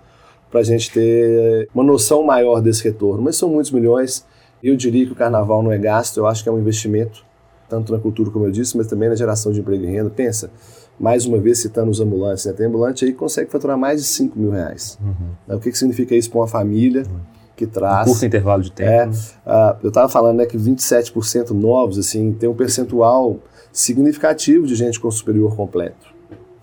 para 0.49 0.61
a 0.61 0.62
gente 0.62 0.93
ter 0.93 1.69
uma 1.75 1.83
noção 1.83 2.23
maior 2.23 2.61
desse 2.61 2.85
retorno. 2.85 3.21
Mas 3.21 3.35
são 3.35 3.49
muitos 3.49 3.73
milhões, 3.73 4.25
eu 4.62 4.76
diria 4.76 5.07
que 5.07 5.12
o 5.12 5.17
carnaval 5.17 5.62
não 5.62 5.73
é 5.73 5.79
gasto, 5.79 6.19
eu 6.19 6.26
acho 6.26 6.43
que 6.43 6.49
é 6.49 6.52
um 6.52 6.59
investimento, 6.59 7.25
tanto 7.69 7.93
na 7.93 7.99
cultura, 7.99 8.31
como 8.31 8.45
eu 8.45 8.50
disse, 8.50 8.76
mas 8.76 8.87
também 8.87 9.09
na 9.09 9.14
geração 9.14 9.52
de 9.52 9.61
emprego 9.61 9.85
e 9.85 9.87
renda. 9.87 10.11
Pensa, 10.11 10.50
mais 10.99 11.25
uma 11.25 11.38
vez 11.38 11.61
citando 11.61 11.90
os 11.90 12.00
ambulantes, 12.00 12.45
né? 12.45 12.52
tem 12.52 12.67
ambulante 12.67 13.05
aí 13.05 13.12
que 13.12 13.19
consegue 13.19 13.50
faturar 13.50 13.79
mais 13.79 14.02
de 14.02 14.07
5 14.09 14.38
mil 14.38 14.50
reais. 14.50 14.99
Uhum. 15.00 15.57
O 15.57 15.61
que, 15.61 15.71
que 15.71 15.79
significa 15.79 16.14
isso 16.14 16.31
para 16.31 16.40
uma 16.40 16.49
família? 16.49 17.02
Uhum. 17.02 17.21
que 17.57 17.67
traz. 17.67 18.09
Curto 18.09 18.25
intervalo 18.25 18.62
de 18.62 18.73
tempo. 18.73 18.90
É, 18.90 19.07
uh, 19.07 19.76
eu 19.83 19.88
estava 19.88 20.09
falando 20.09 20.38
né, 20.38 20.47
que 20.47 20.57
27% 20.57 21.50
novos 21.50 21.99
assim, 21.99 22.33
tem 22.33 22.49
um 22.49 22.55
percentual 22.55 23.38
significativo 23.73 24.67
de 24.67 24.75
gente 24.75 24.99
com 24.99 25.11
superior 25.11 25.55
completo. 25.57 26.07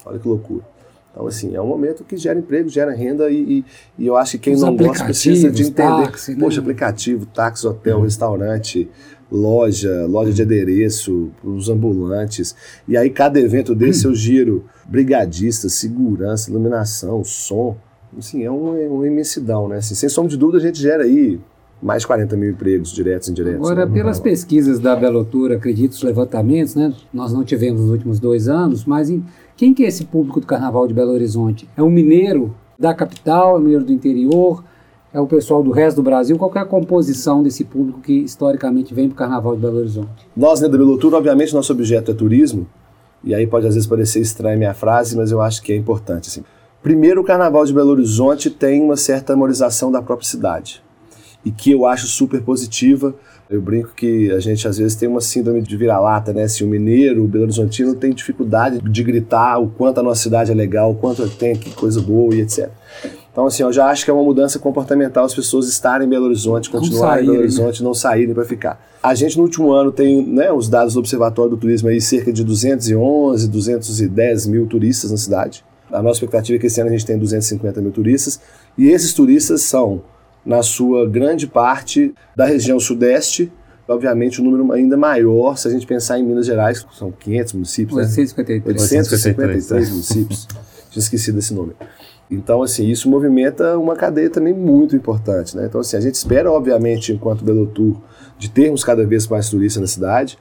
Olha 0.06 0.20
que 0.20 0.28
loucura. 0.28 0.64
Então, 1.18 1.26
assim, 1.26 1.56
é 1.56 1.60
um 1.60 1.66
momento 1.66 2.04
que 2.04 2.16
gera 2.16 2.38
emprego, 2.38 2.70
gera 2.70 2.94
renda 2.94 3.28
e, 3.32 3.66
e, 3.98 4.04
e 4.04 4.06
eu 4.06 4.16
acho 4.16 4.34
que 4.34 4.38
quem 4.38 4.54
Os 4.54 4.62
não 4.62 4.76
gosta 4.76 5.04
precisa 5.04 5.50
de 5.50 5.64
entender. 5.64 6.04
táxi, 6.04 6.36
né? 6.36 6.40
Poxa, 6.40 6.62
aplicativo, 6.62 7.26
táxi, 7.26 7.66
hotel, 7.66 8.02
restaurante, 8.02 8.88
loja, 9.32 10.06
loja 10.06 10.32
de 10.32 10.44
adereço, 10.44 11.32
os 11.44 11.70
ambulantes. 11.70 12.56
E 12.88 12.96
aí, 12.96 13.10
cada 13.10 13.40
evento 13.40 13.74
desse 13.74 14.06
eu 14.06 14.14
giro 14.14 14.66
brigadista, 14.88 15.68
segurança, 15.70 16.52
iluminação, 16.52 17.24
som. 17.24 17.76
Assim, 18.16 18.44
é 18.44 18.52
uma, 18.52 18.78
é 18.80 18.88
uma 18.88 19.08
imensidão, 19.08 19.68
né? 19.68 19.78
Assim, 19.78 19.96
sem 19.96 20.10
sombra 20.10 20.30
de 20.30 20.38
dúvida, 20.38 20.60
a 20.60 20.62
gente 20.62 20.80
gera 20.80 21.02
aí 21.04 21.40
mais 21.82 22.02
de 22.04 22.08
40 22.08 22.36
mil 22.36 22.52
empregos 22.52 22.92
diretos 22.92 23.28
e 23.28 23.32
indiretos. 23.32 23.60
Agora, 23.60 23.88
né? 23.88 23.92
pelas 23.94 24.20
pesquisas 24.20 24.80
da 24.80 24.96
Belotura, 24.96 25.56
acredito, 25.58 25.94
os 25.94 26.04
levantamentos, 26.04 26.76
né? 26.76 26.94
Nós 27.12 27.34
não 27.34 27.44
tivemos 27.44 27.82
nos 27.82 27.90
últimos 27.90 28.20
dois 28.20 28.48
anos, 28.48 28.86
mas 28.86 29.10
em- 29.10 29.24
quem 29.58 29.74
que 29.74 29.84
é 29.84 29.88
esse 29.88 30.06
público 30.06 30.40
do 30.40 30.46
Carnaval 30.46 30.88
de 30.88 30.94
Belo 30.94 31.12
Horizonte? 31.12 31.68
É 31.76 31.82
um 31.82 31.90
mineiro 31.90 32.56
da 32.78 32.94
capital, 32.94 33.56
é 33.56 33.60
um 33.60 33.64
mineiro 33.64 33.84
do 33.84 33.92
interior, 33.92 34.64
é 35.12 35.20
o 35.20 35.26
pessoal 35.26 35.64
do 35.64 35.72
resto 35.72 35.98
do 35.98 36.04
Brasil? 36.04 36.38
Qual 36.38 36.52
é 36.54 36.60
a 36.60 36.66
composição 36.66 37.42
desse 37.42 37.64
público 37.64 38.00
que 38.00 38.14
historicamente 38.14 38.94
vem 38.94 39.08
para 39.10 39.16
o 39.16 39.18
Carnaval 39.18 39.56
de 39.56 39.62
Belo 39.62 39.80
Horizonte? 39.80 40.28
Nós, 40.36 40.62
né, 40.62 40.70
da 40.70 40.78
Belotura, 40.78 41.18
obviamente, 41.18 41.56
nosso 41.56 41.74
objeto 41.74 42.12
é 42.12 42.14
turismo, 42.14 42.68
e 43.24 43.34
aí 43.34 43.48
pode 43.48 43.66
às 43.66 43.74
vezes 43.74 43.90
parecer 43.90 44.22
estranha 44.22 44.54
a 44.54 44.58
minha 44.60 44.74
frase, 44.76 45.18
mas 45.18 45.32
eu 45.32 45.42
acho 45.42 45.64
que 45.64 45.74
é 45.74 45.76
importante. 45.76 46.30
Assim. 46.30 46.44
Primeiro, 46.84 47.22
o 47.22 47.24
Carnaval 47.24 47.66
de 47.66 47.74
Belo 47.74 47.90
Horizonte 47.90 48.52
tem 48.52 48.80
uma 48.84 48.96
certa 48.96 49.34
amorização 49.34 49.92
da 49.92 50.04
própria 50.04 50.30
cidade, 50.30 50.84
e 51.44 51.50
que 51.50 51.72
eu 51.72 51.88
acho 51.88 52.06
super 52.06 52.44
positiva. 52.44 53.16
Eu 53.50 53.62
brinco 53.62 53.94
que 53.96 54.30
a 54.32 54.40
gente 54.40 54.68
às 54.68 54.78
vezes 54.78 54.96
tem 54.96 55.08
uma 55.08 55.22
síndrome 55.22 55.62
de 55.62 55.78
vira-lata, 55.78 56.34
né? 56.34 56.48
Se 56.48 56.64
o 56.64 56.68
mineiro, 56.68 57.24
o 57.24 57.28
Belo 57.28 57.46
Horizontino 57.46 57.96
tem 57.96 58.12
dificuldade 58.12 58.82
de 58.82 59.04
gritar 59.04 59.58
o 59.58 59.70
quanto 59.70 60.00
a 60.00 60.04
nossa 60.04 60.22
cidade 60.22 60.52
é 60.52 60.54
legal, 60.54 60.92
o 60.92 60.96
quanto 60.96 61.28
tem 61.30 61.54
aqui 61.54 61.72
coisa 61.72 62.02
boa 62.02 62.36
e 62.36 62.42
etc. 62.42 62.70
Então, 63.32 63.46
assim, 63.46 63.64
eu 63.64 63.72
já 63.72 63.86
acho 63.86 64.04
que 64.04 64.10
é 64.10 64.14
uma 64.14 64.24
mudança 64.24 64.58
comportamental 64.58 65.24
as 65.24 65.34
pessoas 65.34 65.68
estarem 65.68 66.08
em 66.08 66.10
Belo 66.10 66.26
Horizonte, 66.26 66.70
continuarem 66.70 67.24
em 67.24 67.28
Belo? 67.28 67.40
Horizonte, 67.40 67.84
não 67.84 67.94
saírem 67.94 68.34
para 68.34 68.44
ficar. 68.44 68.84
A 69.02 69.14
gente, 69.14 69.38
no 69.38 69.44
último 69.44 69.72
ano, 69.72 69.92
tem 69.92 70.26
né, 70.26 70.52
os 70.52 70.68
dados 70.68 70.96
do 70.96 71.00
Observatório 71.00 71.52
do 71.52 71.58
Turismo 71.58 71.88
aí, 71.88 72.02
cerca 72.02 72.34
de 72.34 72.44
211, 72.44 73.48
210 73.48 74.48
mil 74.48 74.66
turistas 74.66 75.12
na 75.12 75.18
cidade. 75.18 75.64
A 75.92 76.02
nossa 76.02 76.16
expectativa 76.16 76.58
é 76.58 76.60
que 76.60 76.66
esse 76.66 76.82
ano 76.82 76.90
a 76.90 76.92
gente 76.92 77.06
tenha 77.06 77.20
250 77.20 77.80
mil 77.80 77.92
turistas. 77.92 78.42
E 78.78 78.90
esses 78.90 79.14
turistas 79.14 79.62
são, 79.62 80.02
na 80.48 80.64
sua 80.64 81.06
grande 81.06 81.46
parte, 81.46 82.16
da 82.34 82.46
região 82.46 82.80
sudeste. 82.80 83.52
Obviamente, 83.86 84.42
um 84.42 84.46
número 84.46 84.72
ainda 84.72 84.96
maior 84.96 85.58
se 85.58 85.68
a 85.68 85.72
gente 85.72 85.86
pensar 85.86 86.18
em 86.18 86.24
Minas 86.24 86.46
Gerais, 86.46 86.82
que 86.82 86.96
são 86.96 87.12
500 87.12 87.54
municípios. 87.54 87.98
né? 87.98 88.04
853. 88.04 88.82
853 88.82 89.90
municípios. 89.90 90.48
Tinha 90.90 91.02
esquecido 91.04 91.38
esse 91.40 91.54
número. 91.54 91.76
Então, 92.32 92.64
assim, 92.64 92.88
isso 92.88 93.10
movimenta 93.10 93.78
uma 93.78 93.96
cadeia 93.96 94.30
também 94.30 94.54
muito 94.54 94.96
importante, 94.96 95.56
né? 95.56 95.66
Então, 95.66 95.82
assim, 95.82 95.98
a 95.98 96.02
gente 96.02 96.16
espera, 96.16 96.50
obviamente, 96.50 97.12
enquanto 97.12 97.44
Belo 97.44 97.68
Tour, 97.68 97.98
de 98.38 98.50
termos 98.50 98.84
cada 98.86 99.06
vez 99.06 99.28
mais 99.28 99.50
turistas 99.50 99.82
na 99.82 99.88
cidade. 99.88 100.38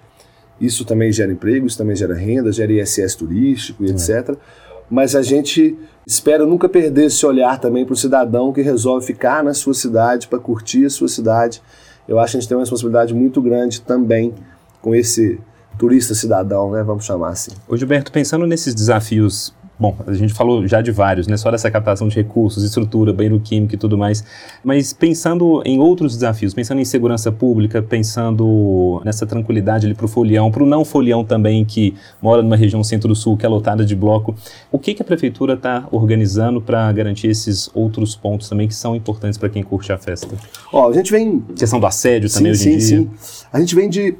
Isso 0.60 0.84
também 0.84 1.12
gera 1.12 1.32
emprego, 1.32 1.66
isso 1.66 1.76
também 1.76 1.94
gera 1.96 2.14
renda, 2.14 2.50
gera 2.52 2.72
ISS 2.72 3.14
turístico 3.16 3.84
e 3.84 3.90
etc. 3.90 4.36
Mas 4.90 5.14
a 5.14 5.22
gente 5.22 5.76
espera 6.06 6.46
nunca 6.46 6.68
perder 6.68 7.06
esse 7.06 7.24
olhar 7.26 7.58
também 7.60 7.84
para 7.84 7.92
o 7.92 7.96
cidadão 7.96 8.52
que 8.52 8.62
resolve 8.62 9.04
ficar 9.04 9.42
na 9.42 9.52
sua 9.52 9.74
cidade, 9.74 10.28
para 10.28 10.38
curtir 10.38 10.86
a 10.86 10.90
sua 10.90 11.08
cidade. 11.08 11.60
Eu 12.06 12.18
acho 12.18 12.32
que 12.32 12.38
a 12.38 12.40
gente 12.40 12.48
tem 12.48 12.56
uma 12.56 12.62
responsabilidade 12.62 13.12
muito 13.12 13.42
grande 13.42 13.80
também 13.80 14.32
com 14.80 14.94
esse 14.94 15.40
turista 15.76 16.14
cidadão, 16.14 16.70
né? 16.70 16.82
Vamos 16.82 17.04
chamar 17.04 17.30
assim. 17.30 17.50
Ô 17.68 17.76
Gilberto, 17.76 18.12
pensando 18.12 18.46
nesses 18.46 18.74
desafios, 18.74 19.52
bom, 19.78 19.96
a 20.06 20.12
gente 20.14 20.32
falou 20.32 20.66
já 20.66 20.80
de 20.80 20.90
vários, 20.90 21.26
né? 21.26 21.36
Só 21.36 21.50
dessa 21.50 21.70
captação 21.70 22.08
de 22.08 22.16
recursos, 22.16 22.64
estrutura, 22.64 23.12
banheiro 23.12 23.38
químico 23.40 23.74
e 23.74 23.78
tudo 23.78 23.96
mais, 23.98 24.24
mas 24.64 24.92
pensando 24.92 25.62
em 25.64 25.78
outros 25.78 26.14
desafios, 26.14 26.54
pensando 26.54 26.80
em 26.80 26.84
segurança 26.84 27.30
pública, 27.30 27.82
pensando 27.82 29.00
nessa 29.04 29.26
tranquilidade 29.26 29.86
ali 29.86 29.94
para 29.94 30.06
o 30.06 30.08
folião, 30.08 30.50
para 30.50 30.62
o 30.62 30.66
não 30.66 30.84
folião 30.84 31.24
também 31.24 31.64
que 31.64 31.94
mora 32.20 32.42
numa 32.42 32.56
região 32.56 32.82
centro-sul 32.82 33.36
que 33.36 33.44
é 33.44 33.48
lotada 33.48 33.84
de 33.84 33.94
bloco, 33.94 34.34
o 34.72 34.78
que, 34.78 34.94
que 34.94 35.02
a 35.02 35.04
prefeitura 35.04 35.54
está 35.54 35.86
organizando 35.90 36.60
para 36.60 36.90
garantir 36.92 37.28
esses 37.28 37.70
outros 37.74 38.16
pontos 38.16 38.48
também 38.48 38.68
que 38.68 38.74
são 38.74 38.96
importantes 38.96 39.38
para 39.38 39.48
quem 39.48 39.62
curte 39.62 39.92
a 39.92 39.98
festa? 39.98 40.34
Ó, 40.72 40.88
a 40.88 40.92
gente 40.92 41.10
vem 41.10 41.40
Questão 41.56 41.80
do 41.80 41.86
assédio 41.86 42.30
também 42.32 42.54
sim, 42.54 42.70
hoje 42.70 42.80
sim, 42.80 42.96
em 42.96 43.02
dia. 43.02 43.10
sim. 43.20 43.46
A 43.52 43.60
gente 43.60 43.74
vem 43.74 43.88
de 43.88 44.16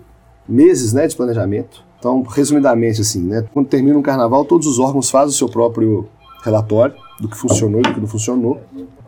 meses 0.48 0.92
né, 0.92 1.06
de 1.06 1.16
planejamento. 1.16 1.84
Então, 2.06 2.22
resumidamente, 2.22 3.00
assim, 3.00 3.20
né, 3.20 3.44
quando 3.52 3.66
termina 3.66 3.98
um 3.98 4.02
carnaval, 4.02 4.44
todos 4.44 4.68
os 4.68 4.78
órgãos 4.78 5.10
fazem 5.10 5.30
o 5.30 5.36
seu 5.36 5.48
próprio 5.48 6.06
relatório 6.44 6.94
do 7.20 7.28
que 7.28 7.36
funcionou 7.36 7.80
e 7.80 7.82
do 7.82 7.94
que 7.94 8.00
não 8.00 8.06
funcionou. 8.06 8.60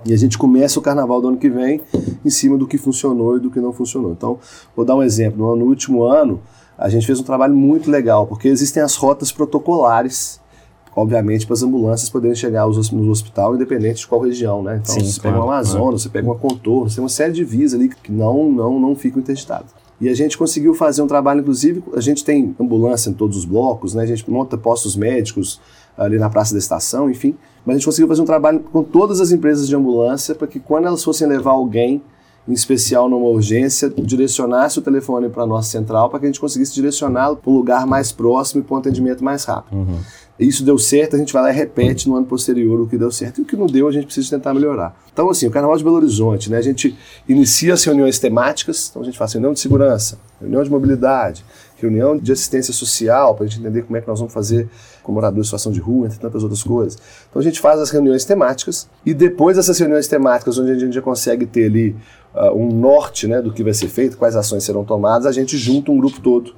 E 0.04 0.12
a 0.12 0.16
gente 0.16 0.36
começa 0.36 0.80
o 0.80 0.82
carnaval 0.82 1.20
do 1.20 1.28
ano 1.28 1.36
que 1.36 1.48
vem 1.48 1.80
em 2.24 2.30
cima 2.30 2.58
do 2.58 2.66
que 2.66 2.76
funcionou 2.76 3.36
e 3.36 3.40
do 3.40 3.52
que 3.52 3.60
não 3.60 3.72
funcionou. 3.72 4.10
Então, 4.10 4.40
vou 4.74 4.84
dar 4.84 4.96
um 4.96 5.02
exemplo. 5.04 5.54
No, 5.54 5.64
último 5.66 6.02
ano, 6.02 6.40
a 6.76 6.88
gente 6.88 7.06
fez 7.06 7.20
um 7.20 7.22
trabalho 7.22 7.54
muito 7.54 7.88
legal, 7.88 8.26
porque 8.26 8.48
existem 8.48 8.82
as 8.82 8.96
rotas 8.96 9.30
protocolares, 9.30 10.40
obviamente, 10.96 11.46
para 11.46 11.54
as 11.54 11.62
ambulâncias 11.62 12.10
poderem 12.10 12.34
chegar 12.34 12.62
aos 12.62 12.90
no 12.90 13.08
hospital, 13.12 13.54
independente 13.54 14.00
de 14.00 14.08
qual 14.08 14.20
região, 14.22 14.60
né? 14.60 14.80
Então, 14.82 14.92
Sim, 14.92 15.04
você 15.04 15.20
claro, 15.20 15.36
pega 15.36 15.46
uma 15.46 15.54
Amazonas, 15.54 16.02
você 16.02 16.08
pega 16.08 16.26
uma 16.26 16.34
Contorno, 16.34 16.90
você 16.90 16.96
tem 16.96 17.04
uma 17.04 17.08
série 17.08 17.32
de 17.32 17.44
vias 17.44 17.74
ali 17.74 17.90
que 17.90 18.10
não, 18.10 18.50
não, 18.50 18.80
não 18.80 18.96
ficam 18.96 19.20
interditadas. 19.20 19.70
E 20.00 20.08
a 20.08 20.14
gente 20.14 20.38
conseguiu 20.38 20.74
fazer 20.74 21.02
um 21.02 21.06
trabalho, 21.06 21.40
inclusive, 21.40 21.82
a 21.92 22.00
gente 22.00 22.24
tem 22.24 22.54
ambulância 22.58 23.10
em 23.10 23.12
todos 23.12 23.36
os 23.36 23.44
blocos, 23.44 23.94
né? 23.94 24.04
A 24.04 24.06
gente 24.06 24.30
monta 24.30 24.56
postos 24.56 24.94
médicos 24.94 25.60
ali 25.96 26.18
na 26.18 26.30
Praça 26.30 26.52
da 26.52 26.58
Estação, 26.58 27.10
enfim. 27.10 27.36
Mas 27.66 27.74
a 27.74 27.78
gente 27.78 27.86
conseguiu 27.86 28.06
fazer 28.06 28.22
um 28.22 28.24
trabalho 28.24 28.60
com 28.60 28.84
todas 28.84 29.20
as 29.20 29.32
empresas 29.32 29.66
de 29.66 29.74
ambulância 29.74 30.34
para 30.34 30.46
que 30.46 30.60
quando 30.60 30.86
elas 30.86 31.02
fossem 31.02 31.26
levar 31.26 31.50
alguém, 31.50 32.00
em 32.46 32.52
especial 32.52 33.08
numa 33.08 33.26
urgência, 33.26 33.90
direcionasse 33.90 34.78
o 34.78 34.82
telefone 34.82 35.28
para 35.28 35.42
a 35.42 35.46
nossa 35.46 35.68
central 35.68 36.08
para 36.08 36.20
que 36.20 36.26
a 36.26 36.28
gente 36.28 36.40
conseguisse 36.40 36.72
direcioná-lo 36.72 37.36
para 37.36 37.50
um 37.50 37.54
lugar 37.54 37.86
mais 37.86 38.12
próximo 38.12 38.62
e 38.62 38.64
para 38.64 38.76
um 38.76 38.78
atendimento 38.78 39.22
mais 39.22 39.44
rápido. 39.44 39.76
Uhum. 39.76 39.98
Isso 40.38 40.64
deu 40.64 40.78
certo, 40.78 41.16
a 41.16 41.18
gente 41.18 41.32
vai 41.32 41.42
lá 41.42 41.50
e 41.50 41.54
repete 41.54 42.08
no 42.08 42.14
ano 42.14 42.24
posterior 42.24 42.80
o 42.80 42.86
que 42.86 42.96
deu 42.96 43.10
certo. 43.10 43.38
E 43.38 43.42
o 43.42 43.44
que 43.44 43.56
não 43.56 43.66
deu, 43.66 43.88
a 43.88 43.92
gente 43.92 44.04
precisa 44.04 44.30
tentar 44.30 44.54
melhorar. 44.54 44.96
Então, 45.12 45.28
assim, 45.28 45.48
o 45.48 45.50
Carnaval 45.50 45.76
de 45.76 45.82
Belo 45.82 45.96
Horizonte, 45.96 46.48
né? 46.48 46.58
A 46.58 46.62
gente 46.62 46.96
inicia 47.28 47.74
as 47.74 47.82
reuniões 47.82 48.20
temáticas, 48.20 48.88
então 48.88 49.02
a 49.02 49.04
gente 49.04 49.18
faz 49.18 49.32
reunião 49.32 49.52
de 49.52 49.58
segurança, 49.58 50.16
reunião 50.40 50.62
de 50.62 50.70
mobilidade, 50.70 51.44
reunião 51.76 52.16
de 52.16 52.30
assistência 52.30 52.72
social, 52.72 53.34
para 53.34 53.46
a 53.46 53.48
gente 53.48 53.58
entender 53.58 53.82
como 53.82 53.96
é 53.96 54.00
que 54.00 54.06
nós 54.06 54.20
vamos 54.20 54.32
fazer 54.32 54.68
com 55.02 55.10
moradores 55.10 55.46
em 55.46 55.48
situação 55.48 55.72
de 55.72 55.80
rua, 55.80 56.06
entre 56.06 56.20
tantas 56.20 56.42
outras 56.44 56.62
coisas. 56.62 56.96
Então 57.28 57.40
a 57.40 57.42
gente 57.42 57.58
faz 57.58 57.80
as 57.80 57.90
reuniões 57.90 58.24
temáticas 58.24 58.88
e 59.04 59.12
depois 59.12 59.56
dessas 59.56 59.76
reuniões 59.76 60.06
temáticas, 60.06 60.56
onde 60.56 60.70
a 60.70 60.78
gente 60.78 60.94
já 60.94 61.02
consegue 61.02 61.46
ter 61.46 61.66
ali 61.66 61.96
uh, 62.34 62.52
um 62.54 62.72
norte 62.72 63.26
né, 63.26 63.42
do 63.42 63.52
que 63.52 63.64
vai 63.64 63.74
ser 63.74 63.88
feito, 63.88 64.16
quais 64.16 64.36
ações 64.36 64.62
serão 64.62 64.84
tomadas, 64.84 65.26
a 65.26 65.32
gente 65.32 65.56
junta 65.56 65.90
um 65.90 65.98
grupo 65.98 66.20
todo 66.20 66.54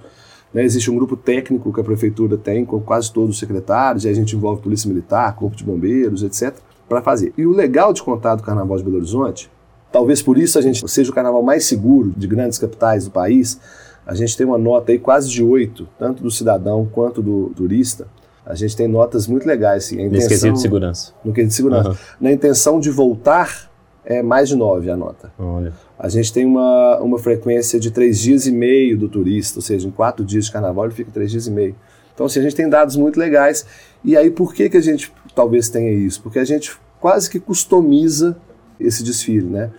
né, 0.53 0.65
existe 0.65 0.91
um 0.91 0.97
grupo 0.97 1.17
técnico 1.17 1.73
que 1.73 1.81
a 1.81 1.85
prefeitura 1.85 2.37
tem 2.37 2.65
com 2.65 2.81
quase 2.81 3.13
todos 3.13 3.31
os 3.31 3.39
secretários, 3.39 4.05
e 4.05 4.09
a 4.09 4.13
gente 4.13 4.35
envolve 4.35 4.63
Polícia 4.63 4.89
Militar, 4.89 5.35
Corpo 5.37 5.57
de 5.57 5.65
Bombeiros, 5.65 6.23
etc., 6.23 6.57
para 6.89 7.01
fazer. 7.01 7.33
E 7.39 7.47
o 7.47 7.53
legal 7.53 7.93
de 7.93 8.03
contar 8.03 8.35
do 8.35 8.43
Carnaval 8.43 8.77
de 8.77 8.83
Belo 8.83 8.97
Horizonte, 8.97 9.51
talvez 9.93 10.21
por 10.21 10.37
isso 10.37 10.59
a 10.59 10.63
gente 10.63 10.87
seja 10.91 11.11
o 11.11 11.15
carnaval 11.15 11.43
mais 11.43 11.65
seguro 11.65 12.13
de 12.17 12.27
grandes 12.27 12.59
capitais 12.59 13.05
do 13.05 13.11
país, 13.11 13.61
a 14.05 14.15
gente 14.15 14.37
tem 14.37 14.45
uma 14.45 14.59
nota 14.59 14.91
aí 14.91 14.99
quase 14.99 15.31
de 15.31 15.43
oito, 15.43 15.87
tanto 15.99 16.23
do 16.23 16.31
cidadão 16.31 16.89
quanto 16.91 17.23
do 17.23 17.53
turista. 17.55 18.09
A 18.45 18.57
gente 18.57 18.77
tem 18.77 18.89
notas 18.89 19.29
muito 19.29 19.47
legais. 19.47 19.85
Assim, 19.85 20.05
a 20.05 20.09
Nesse 20.09 20.29
quesito 20.29 20.35
intenção, 20.35 20.53
de 20.55 20.61
segurança. 20.61 21.13
no 21.25 21.33
quesito 21.33 21.49
de 21.51 21.55
segurança. 21.55 21.89
Aham. 21.91 21.99
Na 22.21 22.33
intenção 22.33 22.81
de 22.81 22.91
voltar, 22.91 23.71
é 24.05 24.23
mais 24.23 24.49
de 24.49 24.57
nove 24.57 24.91
a 24.91 24.97
nota. 24.97 25.33
Olha. 25.39 25.73
A 26.03 26.09
gente 26.09 26.33
tem 26.33 26.47
uma, 26.47 26.99
uma 27.01 27.19
frequência 27.19 27.79
de 27.79 27.91
três 27.91 28.19
dias 28.19 28.47
e 28.47 28.51
meio 28.53 28.97
do 28.97 29.07
turista, 29.07 29.59
ou 29.59 29.63
seja, 29.63 29.87
em 29.87 29.91
quatro 29.91 30.25
dias 30.25 30.47
de 30.47 30.53
carnaval 30.53 30.87
ele 30.87 30.95
fica 30.95 31.11
três 31.13 31.31
dias 31.31 31.47
e 31.47 31.51
meio. 31.51 31.75
Então, 32.15 32.25
assim, 32.25 32.41
a 32.41 32.43
gente 32.43 32.57
tem 32.57 32.69
dados 32.71 32.97
muito 32.97 33.21
legais. 33.21 33.67
E 34.03 34.17
aí, 34.17 34.31
por 34.31 34.55
que, 34.55 34.71
que 34.71 34.79
a 34.79 34.81
gente 34.81 35.13
talvez 35.35 35.69
tenha 35.69 35.93
isso? 35.93 36.23
Porque 36.23 36.39
a 36.39 36.45
gente 36.45 36.73
quase 36.99 37.29
que 37.29 37.39
customiza 37.39 38.35
esse 38.79 39.05
desfile, 39.05 39.47
né? 39.47 39.71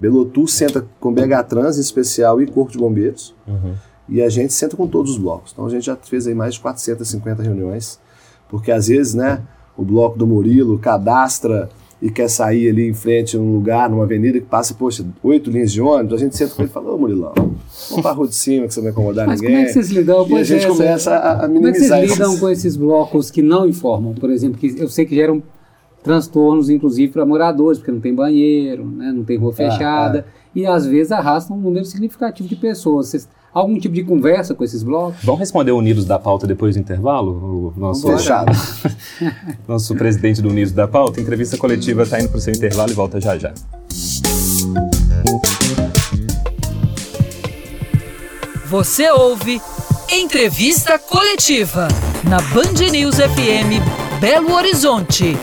Belotu 0.00 0.46
senta 0.48 0.86
com 0.98 1.12
BH 1.12 1.42
Trans 1.46 1.76
em 1.76 1.80
especial 1.82 2.40
e 2.40 2.46
Corpo 2.46 2.72
de 2.72 2.78
Bombeiros, 2.78 3.34
Uhum. 3.46 3.74
e 4.08 4.22
a 4.22 4.28
gente 4.30 4.52
senta 4.54 4.76
com 4.78 4.86
todos 4.88 5.12
os 5.12 5.18
blocos. 5.18 5.52
Então, 5.52 5.66
a 5.66 5.70
gente 5.70 5.84
já 5.84 5.96
fez 5.96 6.26
aí 6.26 6.34
mais 6.34 6.54
de 6.54 6.60
450 6.60 7.42
reuniões, 7.42 7.98
porque 8.48 8.70
às 8.72 8.88
vezes, 8.88 9.12
né, 9.14 9.42
o 9.76 9.84
bloco 9.84 10.18
do 10.18 10.26
Murilo 10.26 10.78
cadastra 10.78 11.68
e 12.00 12.10
quer 12.10 12.28
sair 12.28 12.68
ali 12.68 12.88
em 12.88 12.92
frente 12.92 13.36
num 13.36 13.54
lugar, 13.54 13.88
numa 13.88 14.04
avenida 14.04 14.38
que 14.38 14.46
passa, 14.46 14.74
poxa, 14.74 15.04
oito 15.22 15.50
linhas 15.50 15.72
de 15.72 15.80
ônibus, 15.80 16.20
a 16.20 16.24
gente 16.24 16.36
senta 16.36 16.54
com 16.54 16.62
ele 16.62 16.70
e 16.70 16.72
fala, 16.72 16.92
ô 16.92 16.98
Murilão, 16.98 17.32
vamos 17.34 18.02
pra 18.02 18.12
rua 18.12 18.28
de 18.28 18.34
cima 18.34 18.66
que 18.66 18.74
você 18.74 18.80
não 18.80 18.84
vai 18.84 18.92
incomodar 18.92 19.26
Mas 19.26 19.40
ninguém. 19.40 19.56
como 19.56 19.64
é 19.64 19.66
que 19.66 19.72
vocês 19.72 19.90
lidam? 19.90 20.20
E 20.20 20.24
a 20.24 20.28
Pois 20.28 20.46
gente 20.46 20.64
é, 20.64 20.68
começa 20.68 21.14
a, 21.14 21.32
a 21.32 21.34
Como 21.34 21.42
é 21.44 21.48
que 21.48 21.78
minimizar 21.78 21.98
vocês 21.98 22.12
lidam 22.12 22.28
esses... 22.28 22.40
com 22.40 22.48
esses 22.50 22.76
blocos 22.76 23.30
que 23.30 23.42
não 23.42 23.66
informam, 23.66 24.14
por 24.14 24.30
exemplo, 24.30 24.58
que 24.58 24.74
eu 24.78 24.88
sei 24.88 25.06
que 25.06 25.14
geram 25.14 25.42
transtornos, 26.02 26.70
inclusive 26.70 27.12
para 27.12 27.24
moradores, 27.24 27.78
porque 27.78 27.90
não 27.90 28.00
tem 28.00 28.14
banheiro, 28.14 28.84
né, 28.86 29.10
não 29.10 29.24
tem 29.24 29.36
rua 29.36 29.50
ah, 29.50 29.56
fechada, 29.56 30.26
ah. 30.28 30.50
e 30.54 30.66
às 30.66 30.86
vezes 30.86 31.10
arrastam 31.10 31.56
um 31.56 31.60
número 31.60 31.84
significativo 31.84 32.48
de 32.48 32.56
pessoas. 32.56 33.08
Vocês, 33.08 33.28
algum 33.60 33.78
tipo 33.78 33.94
de 33.94 34.04
conversa 34.04 34.54
com 34.54 34.62
esses 34.62 34.82
blocos? 34.82 35.24
Vamos 35.24 35.40
responder 35.40 35.72
o 35.72 35.78
Unidos 35.78 36.04
da 36.04 36.18
Pauta 36.18 36.46
depois 36.46 36.74
do 36.74 36.80
intervalo? 36.80 37.72
O 37.74 37.80
nosso, 37.80 38.06
Fechado. 38.06 38.52
nosso 39.66 39.94
presidente 39.94 40.42
do 40.42 40.50
Unidos 40.50 40.72
da 40.72 40.86
Pauta, 40.86 41.20
entrevista 41.20 41.56
coletiva 41.56 42.02
está 42.02 42.20
indo 42.20 42.28
para 42.28 42.38
o 42.38 42.40
seu 42.40 42.52
intervalo 42.52 42.90
e 42.90 42.94
volta 42.94 43.18
já 43.18 43.38
já. 43.38 43.54
Você 48.66 49.10
ouve 49.10 49.60
Entrevista 50.12 50.98
Coletiva 50.98 51.88
na 52.24 52.40
Band 52.52 52.90
News 52.90 53.16
FM 53.16 54.20
Belo 54.20 54.52
Horizonte. 54.52 55.36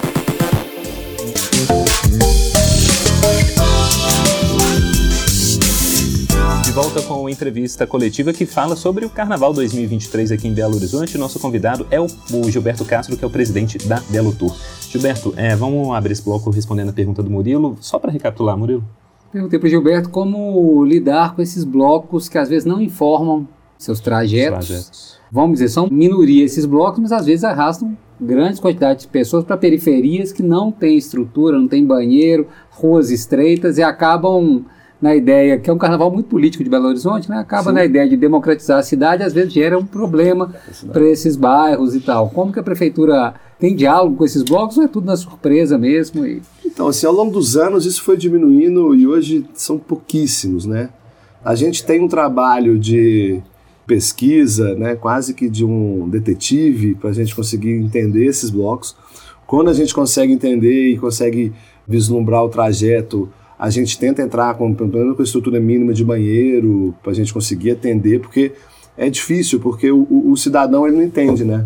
Volta 6.74 7.03
com 7.03 7.27
a 7.27 7.32
entrevista 7.32 7.86
coletiva 7.86 8.34
que 8.34 8.48
fala 8.48 8.75
sobre 8.75 9.06
o 9.06 9.10
Carnaval 9.10 9.53
2023 9.53 10.32
aqui 10.32 10.48
em 10.48 10.53
Belo 10.56 10.75
Horizonte. 10.75 11.20
Nosso 11.20 11.39
convidado 11.39 11.86
é 11.92 12.01
o, 12.01 12.08
Gilberto 12.50 12.84
Castro, 12.84 13.15
que 13.15 13.24
é 13.24 13.27
o 13.27 13.30
presidente 13.30 13.77
da 13.88 14.01
Belo 14.10 14.34
Tour. 14.34 14.58
Gilberto, 14.89 15.36
é, 15.38 15.56
vamos 15.56 15.96
abrir 15.96 16.13
esse 16.13 16.24
bloco 16.24 16.50
respondendo 16.50 16.89
a 16.89 16.94
pergunta 16.94 17.22
do 17.22 17.30
Murilo. 17.30 17.77
Só 17.80 18.00
para 18.00 18.12
recapitular, 18.12 18.58
Murilo. 18.58 18.84
Perguntei 19.32 19.60
para 19.60 19.68
o 19.68 19.70
Gilberto 19.70 20.10
como 20.10 20.84
lidar 20.84 21.36
com 21.36 21.44
esses 21.44 21.63
blocos 21.63 22.27
que 22.27 22.39
às 22.39 22.50
vezes 22.50 22.65
não 22.65 22.82
informam 22.82 23.48
seus 23.77 24.00
trajetos. 24.00 24.68
trajetos. 24.68 25.20
Vamos 25.32 25.60
dizer, 25.60 25.70
são 25.70 25.88
minoria 25.92 26.44
esses 26.44 26.65
blocos, 26.65 27.00
mas 27.00 27.12
às 27.12 27.27
vezes 27.27 27.44
arrastam 27.44 27.96
grandes 28.20 28.60
quantidades 28.60 29.06
de 29.06 29.12
pessoas 29.12 29.44
para 29.44 29.58
periferias 29.58 30.32
que 30.32 30.42
não 30.42 30.72
têm 30.72 30.98
estrutura, 30.98 31.56
não 31.56 31.68
tem 31.68 31.86
banheiro, 31.86 32.48
ruas 32.72 33.12
estreitas 33.12 33.77
e 33.77 33.84
acabam 33.84 34.65
na 35.03 35.13
ideia, 35.13 35.60
que 35.60 35.69
é 35.69 35.74
um 35.74 35.77
carnaval 35.77 36.10
muito 36.10 36.27
político 36.27 36.63
de 36.63 36.69
Belo 36.69 36.88
Horizonte, 36.88 37.29
né? 37.29 37.38
acaba 37.38 37.72
Sim. 37.72 37.75
na 37.75 37.83
ideia 37.83 38.07
de 38.07 38.15
democratizar 38.15 38.79
a 38.79 38.83
cidade, 38.83 39.22
às 39.22 39.33
vezes 39.33 39.51
gera 39.51 39.77
um 39.77 39.86
problema 39.86 40.55
para 40.93 41.03
esses 41.03 41.36
bairros 41.36 41.93
e 41.93 42.00
tal. 42.00 42.29
Como 42.29 42.53
que 42.53 42.60
a 42.60 42.63
prefeitura 42.63 43.33
tem 43.60 43.75
diálogo 43.75 44.15
com 44.15 44.24
esses 44.24 44.43
blocos 44.43 44.77
ou 44.77 44.86
é 44.86 44.88
tudo 44.88 45.05
na 45.05 45.17
surpresa 45.17 45.77
mesmo? 45.77 46.25
E... 46.25 46.41
Então, 46.65 46.88
assim, 46.88 47.05
ao 47.05 47.12
longo 47.12 47.33
dos 47.33 47.57
anos 47.57 47.86
isso 47.86 48.01
foi 48.01 48.15
diminuindo 48.15 48.95
e 48.95 49.05
hoje 49.05 49.45
são 49.53 49.77
pouquíssimos, 49.77 50.65
né? 50.65 50.88
A 51.43 51.53
gente 51.53 51.86
tem 51.86 52.01
um 52.01 52.07
trabalho 52.07 52.79
de 52.79 53.41
pesquisa, 53.86 54.74
né, 54.75 54.95
quase 54.95 55.33
que 55.33 55.50
de 55.50 55.65
um 55.65 56.07
detetive, 56.07 56.95
para 56.95 57.10
a 57.10 57.13
gente 57.13 57.36
conseguir 57.36 57.74
entender 57.74 58.25
esses 58.25 58.50
blocos. 58.50 58.95
Quando 59.45 59.69
a 59.69 59.74
gente 59.74 59.93
consegue 59.93 60.31
entender 60.31 60.91
e 60.91 60.98
consegue 60.98 61.51
vislumbrar 61.86 62.45
o 62.45 62.48
trajeto, 62.48 63.29
a 63.63 63.70
gente 63.70 63.98
tenta 63.98 64.22
entrar 64.22 64.55
com, 64.55 64.74
pelo 64.74 64.91
menos 64.91 65.15
com 65.15 65.22
a 65.22 65.24
estrutura 65.24 65.58
mínima 65.58 65.93
de 65.93 66.03
banheiro, 66.03 66.93
para 67.01 67.13
a 67.13 67.15
gente 67.15 67.34
conseguir 67.34 67.72
atender, 67.72 68.20
porque 68.20 68.51
é 68.98 69.10
difícil, 69.10 69.58
porque 69.58 69.89
o, 69.89 70.05
o, 70.10 70.32
o, 70.32 70.36
cidadão 70.36 70.86
ele 70.86 70.98
não 70.98 71.03
entende, 71.03 71.46
né? 71.46 71.65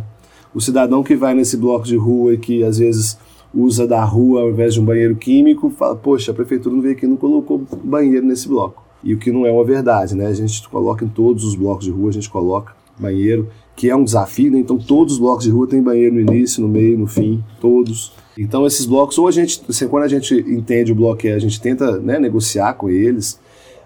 O 0.54 0.62
cidadão 0.62 1.02
que 1.02 1.16
vai 1.16 1.34
nesse 1.34 1.58
bloco 1.58 1.88
de 1.88 1.96
rua 1.96 2.36
e 2.36 2.38
que 2.38 2.64
às 2.64 2.78
vezes 2.78 3.18
usa 3.52 3.88
da 3.88 4.04
rua 4.04 4.42
ao 4.42 4.52
invés 4.52 4.76
de 4.76 4.80
um 4.80 4.86
banheiro 4.86 5.16
químico, 5.16 5.72
fala, 5.72 5.96
poxa, 5.96 6.30
a 6.30 6.36
prefeitura 6.36 6.76
não 6.76 6.84
veio 6.84 6.96
aqui 6.96 7.08
não 7.08 7.18
colocou 7.18 7.66
banheiro 7.84 8.28
nesse 8.28 8.48
bloco 8.48 8.84
e 9.04 9.16
o 9.16 9.18
que 9.18 9.32
não 9.32 9.48
é 9.48 9.52
uma 9.52 9.66
verdade, 9.66 10.14
né? 10.14 10.28
A 10.28 10.34
gente 10.34 10.70
coloca 10.70 11.04
em 11.04 11.08
todos 11.08 11.44
os 11.46 11.56
blocos 11.56 11.86
de 11.86 11.90
rua, 11.90 12.10
a 12.10 12.14
gente 12.14 12.30
coloca 12.30 12.76
banheiro, 13.00 13.50
que 13.76 13.90
é 13.90 13.96
um 13.96 14.04
desafio, 14.04 14.52
né? 14.52 14.60
Então 14.60 14.78
todos 14.78 15.14
os 15.14 15.20
blocos 15.20 15.44
de 15.44 15.52
rua 15.52 15.68
têm 15.68 15.82
banheiro 15.82 16.16
no 16.16 16.22
início, 16.22 16.62
no 16.62 16.68
meio, 16.68 16.98
no 16.98 17.08
fim, 17.08 17.44
todos. 17.62 18.14
Então 18.38 18.66
esses 18.66 18.86
blocos, 18.86 19.18
ou 19.18 19.28
a 19.28 19.32
gente, 19.32 19.62
assim, 19.70 19.88
quando 19.88 20.04
a 20.04 20.08
gente 20.08 20.34
entende 20.36 20.92
o 20.92 20.96
bloco 20.96 21.26
é, 21.28 21.34
a 21.34 21.40
gente 21.40 21.60
tenta 21.62 21.98
né, 21.98 22.20
negociar 22.20 22.74
com 22.74 22.90
eles, 22.90 23.40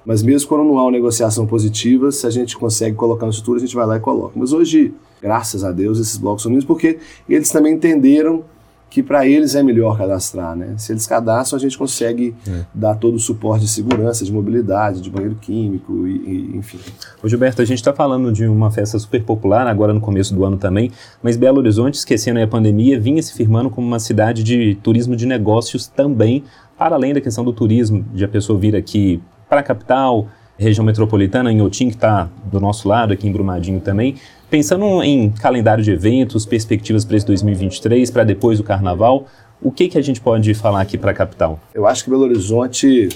mas 0.05 0.23
mesmo 0.23 0.47
quando 0.47 0.63
não 0.63 0.77
há 0.77 0.83
uma 0.83 0.91
negociação 0.91 1.45
positiva, 1.45 2.11
se 2.11 2.25
a 2.25 2.29
gente 2.29 2.57
consegue 2.57 2.95
colocar 2.95 3.25
na 3.25 3.29
estrutura, 3.29 3.57
a 3.57 3.61
gente 3.61 3.75
vai 3.75 3.85
lá 3.85 3.97
e 3.97 3.99
coloca. 3.99 4.33
Mas 4.35 4.51
hoje, 4.51 4.93
graças 5.21 5.63
a 5.63 5.71
Deus, 5.71 5.99
esses 5.99 6.17
blocos 6.17 6.43
são 6.43 6.49
unidos 6.49 6.65
porque 6.65 6.97
eles 7.29 7.49
também 7.51 7.73
entenderam 7.73 8.43
que 8.91 9.01
para 9.01 9.25
eles 9.25 9.55
é 9.55 9.63
melhor 9.63 9.97
cadastrar, 9.97 10.53
né? 10.53 10.73
Se 10.75 10.91
eles 10.91 11.07
cadastram, 11.07 11.57
a 11.57 11.61
gente 11.61 11.77
consegue 11.77 12.35
é. 12.45 12.65
dar 12.73 12.95
todo 12.95 13.15
o 13.15 13.19
suporte 13.19 13.63
de 13.63 13.71
segurança, 13.71 14.25
de 14.25 14.33
mobilidade, 14.33 14.99
de 14.99 15.09
banheiro 15.09 15.35
químico, 15.35 16.05
e, 16.05 16.11
e 16.11 16.57
enfim. 16.57 16.77
Ô 17.23 17.29
Gilberto, 17.29 17.61
a 17.61 17.65
gente 17.65 17.77
está 17.77 17.93
falando 17.93 18.33
de 18.33 18.45
uma 18.45 18.69
festa 18.69 18.99
super 18.99 19.23
popular, 19.23 19.65
agora 19.65 19.93
no 19.93 20.01
começo 20.01 20.35
do 20.35 20.43
ano 20.43 20.57
também, 20.57 20.91
mas 21.23 21.37
Belo 21.37 21.59
Horizonte, 21.59 21.93
esquecendo 21.93 22.41
a 22.41 22.45
pandemia, 22.45 22.99
vinha 22.99 23.23
se 23.23 23.33
firmando 23.33 23.69
como 23.69 23.87
uma 23.87 23.99
cidade 23.99 24.43
de 24.43 24.75
turismo 24.83 25.15
de 25.15 25.25
negócios 25.25 25.87
também, 25.87 26.43
para 26.77 26.93
além 26.93 27.13
da 27.13 27.21
questão 27.21 27.45
do 27.45 27.53
turismo, 27.53 28.05
de 28.13 28.25
a 28.25 28.27
pessoa 28.27 28.59
vir 28.59 28.75
aqui 28.75 29.21
para 29.47 29.61
a 29.61 29.63
capital, 29.63 30.27
região 30.57 30.85
metropolitana, 30.85 31.49
em 31.49 31.61
Otim, 31.61 31.87
que 31.87 31.95
está 31.95 32.29
do 32.51 32.59
nosso 32.59 32.89
lado, 32.89 33.13
aqui 33.13 33.25
em 33.25 33.31
Brumadinho 33.31 33.79
também, 33.79 34.15
Pensando 34.51 35.01
em 35.01 35.29
calendário 35.29 35.81
de 35.81 35.91
eventos, 35.91 36.45
perspectivas 36.45 37.05
para 37.05 37.15
esse 37.15 37.25
2023, 37.25 38.11
para 38.11 38.25
depois 38.25 38.57
do 38.57 38.65
carnaval, 38.65 39.25
o 39.61 39.71
que, 39.71 39.87
que 39.87 39.97
a 39.97 40.01
gente 40.01 40.19
pode 40.19 40.53
falar 40.53 40.81
aqui 40.81 40.97
para 40.97 41.11
a 41.11 41.13
capital? 41.13 41.57
Eu 41.73 41.87
acho 41.87 42.03
que 42.03 42.09
Belo 42.09 42.23
Horizonte, 42.23 43.07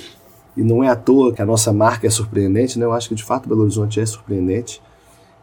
e 0.56 0.64
não 0.64 0.82
é 0.82 0.88
à 0.88 0.96
toa 0.96 1.34
que 1.34 1.42
a 1.42 1.46
nossa 1.46 1.74
marca 1.74 2.08
é 2.08 2.10
surpreendente, 2.10 2.80
né? 2.80 2.86
eu 2.86 2.94
acho 2.94 3.10
que 3.10 3.16
de 3.16 3.24
fato 3.24 3.50
Belo 3.50 3.64
Horizonte 3.64 4.00
é 4.00 4.06
surpreendente. 4.06 4.82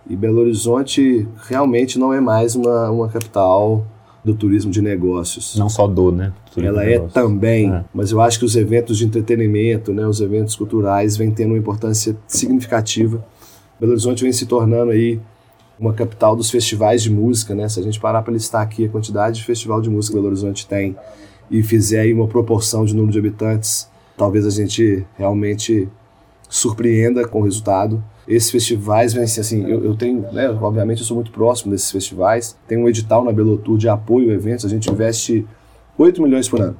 E 0.08 0.16
Belo 0.16 0.40
Horizonte 0.40 1.28
realmente 1.42 1.98
não 1.98 2.10
é 2.10 2.22
mais 2.22 2.56
uma, 2.56 2.90
uma 2.90 3.08
capital 3.10 3.84
do 4.24 4.34
turismo 4.34 4.70
de 4.70 4.80
negócios. 4.80 5.56
Não 5.58 5.68
só 5.68 5.86
do, 5.86 6.10
né? 6.10 6.32
Ela 6.56 6.86
é 6.86 7.00
também, 7.00 7.70
é. 7.70 7.84
mas 7.92 8.12
eu 8.12 8.20
acho 8.22 8.38
que 8.38 8.46
os 8.46 8.56
eventos 8.56 8.96
de 8.96 9.04
entretenimento, 9.04 9.92
né, 9.92 10.06
os 10.06 10.22
eventos 10.22 10.56
culturais, 10.56 11.18
vêm 11.18 11.30
tendo 11.30 11.50
uma 11.50 11.58
importância 11.58 12.16
significativa. 12.26 13.22
Belo 13.78 13.92
Horizonte 13.92 14.22
vem 14.22 14.32
se 14.32 14.46
tornando 14.46 14.90
aí 14.90 15.20
uma 15.82 15.92
capital 15.92 16.36
dos 16.36 16.48
festivais 16.48 17.02
de 17.02 17.10
música, 17.10 17.56
né? 17.56 17.68
Se 17.68 17.80
a 17.80 17.82
gente 17.82 17.98
parar 17.98 18.22
para 18.22 18.32
listar 18.32 18.62
aqui 18.62 18.84
a 18.84 18.88
quantidade 18.88 19.40
de 19.40 19.44
festival 19.44 19.80
de 19.82 19.90
música 19.90 20.12
que 20.12 20.16
Belo 20.16 20.28
Horizonte 20.28 20.64
tem 20.64 20.96
e 21.50 21.60
fizer 21.60 22.00
aí 22.00 22.14
uma 22.14 22.28
proporção 22.28 22.84
de 22.84 22.94
número 22.94 23.12
de 23.12 23.18
habitantes, 23.18 23.90
talvez 24.16 24.46
a 24.46 24.50
gente 24.50 25.04
realmente 25.18 25.88
surpreenda 26.48 27.26
com 27.26 27.40
o 27.40 27.42
resultado. 27.42 28.02
Esses 28.28 28.48
festivais 28.48 29.12
vêm 29.12 29.24
assim, 29.24 29.68
eu, 29.68 29.84
eu 29.84 29.96
tenho, 29.96 30.20
né, 30.32 30.48
obviamente 30.50 31.00
eu 31.00 31.04
sou 31.04 31.16
muito 31.16 31.32
próximo 31.32 31.72
desses 31.72 31.90
festivais, 31.90 32.56
tem 32.68 32.78
um 32.78 32.88
edital 32.88 33.24
na 33.24 33.32
Belotur 33.32 33.76
de 33.76 33.88
apoio 33.88 34.30
a 34.30 34.34
eventos, 34.34 34.64
a 34.64 34.68
gente 34.68 34.88
investe 34.88 35.44
8 35.98 36.22
milhões 36.22 36.48
por 36.48 36.60
ano 36.60 36.76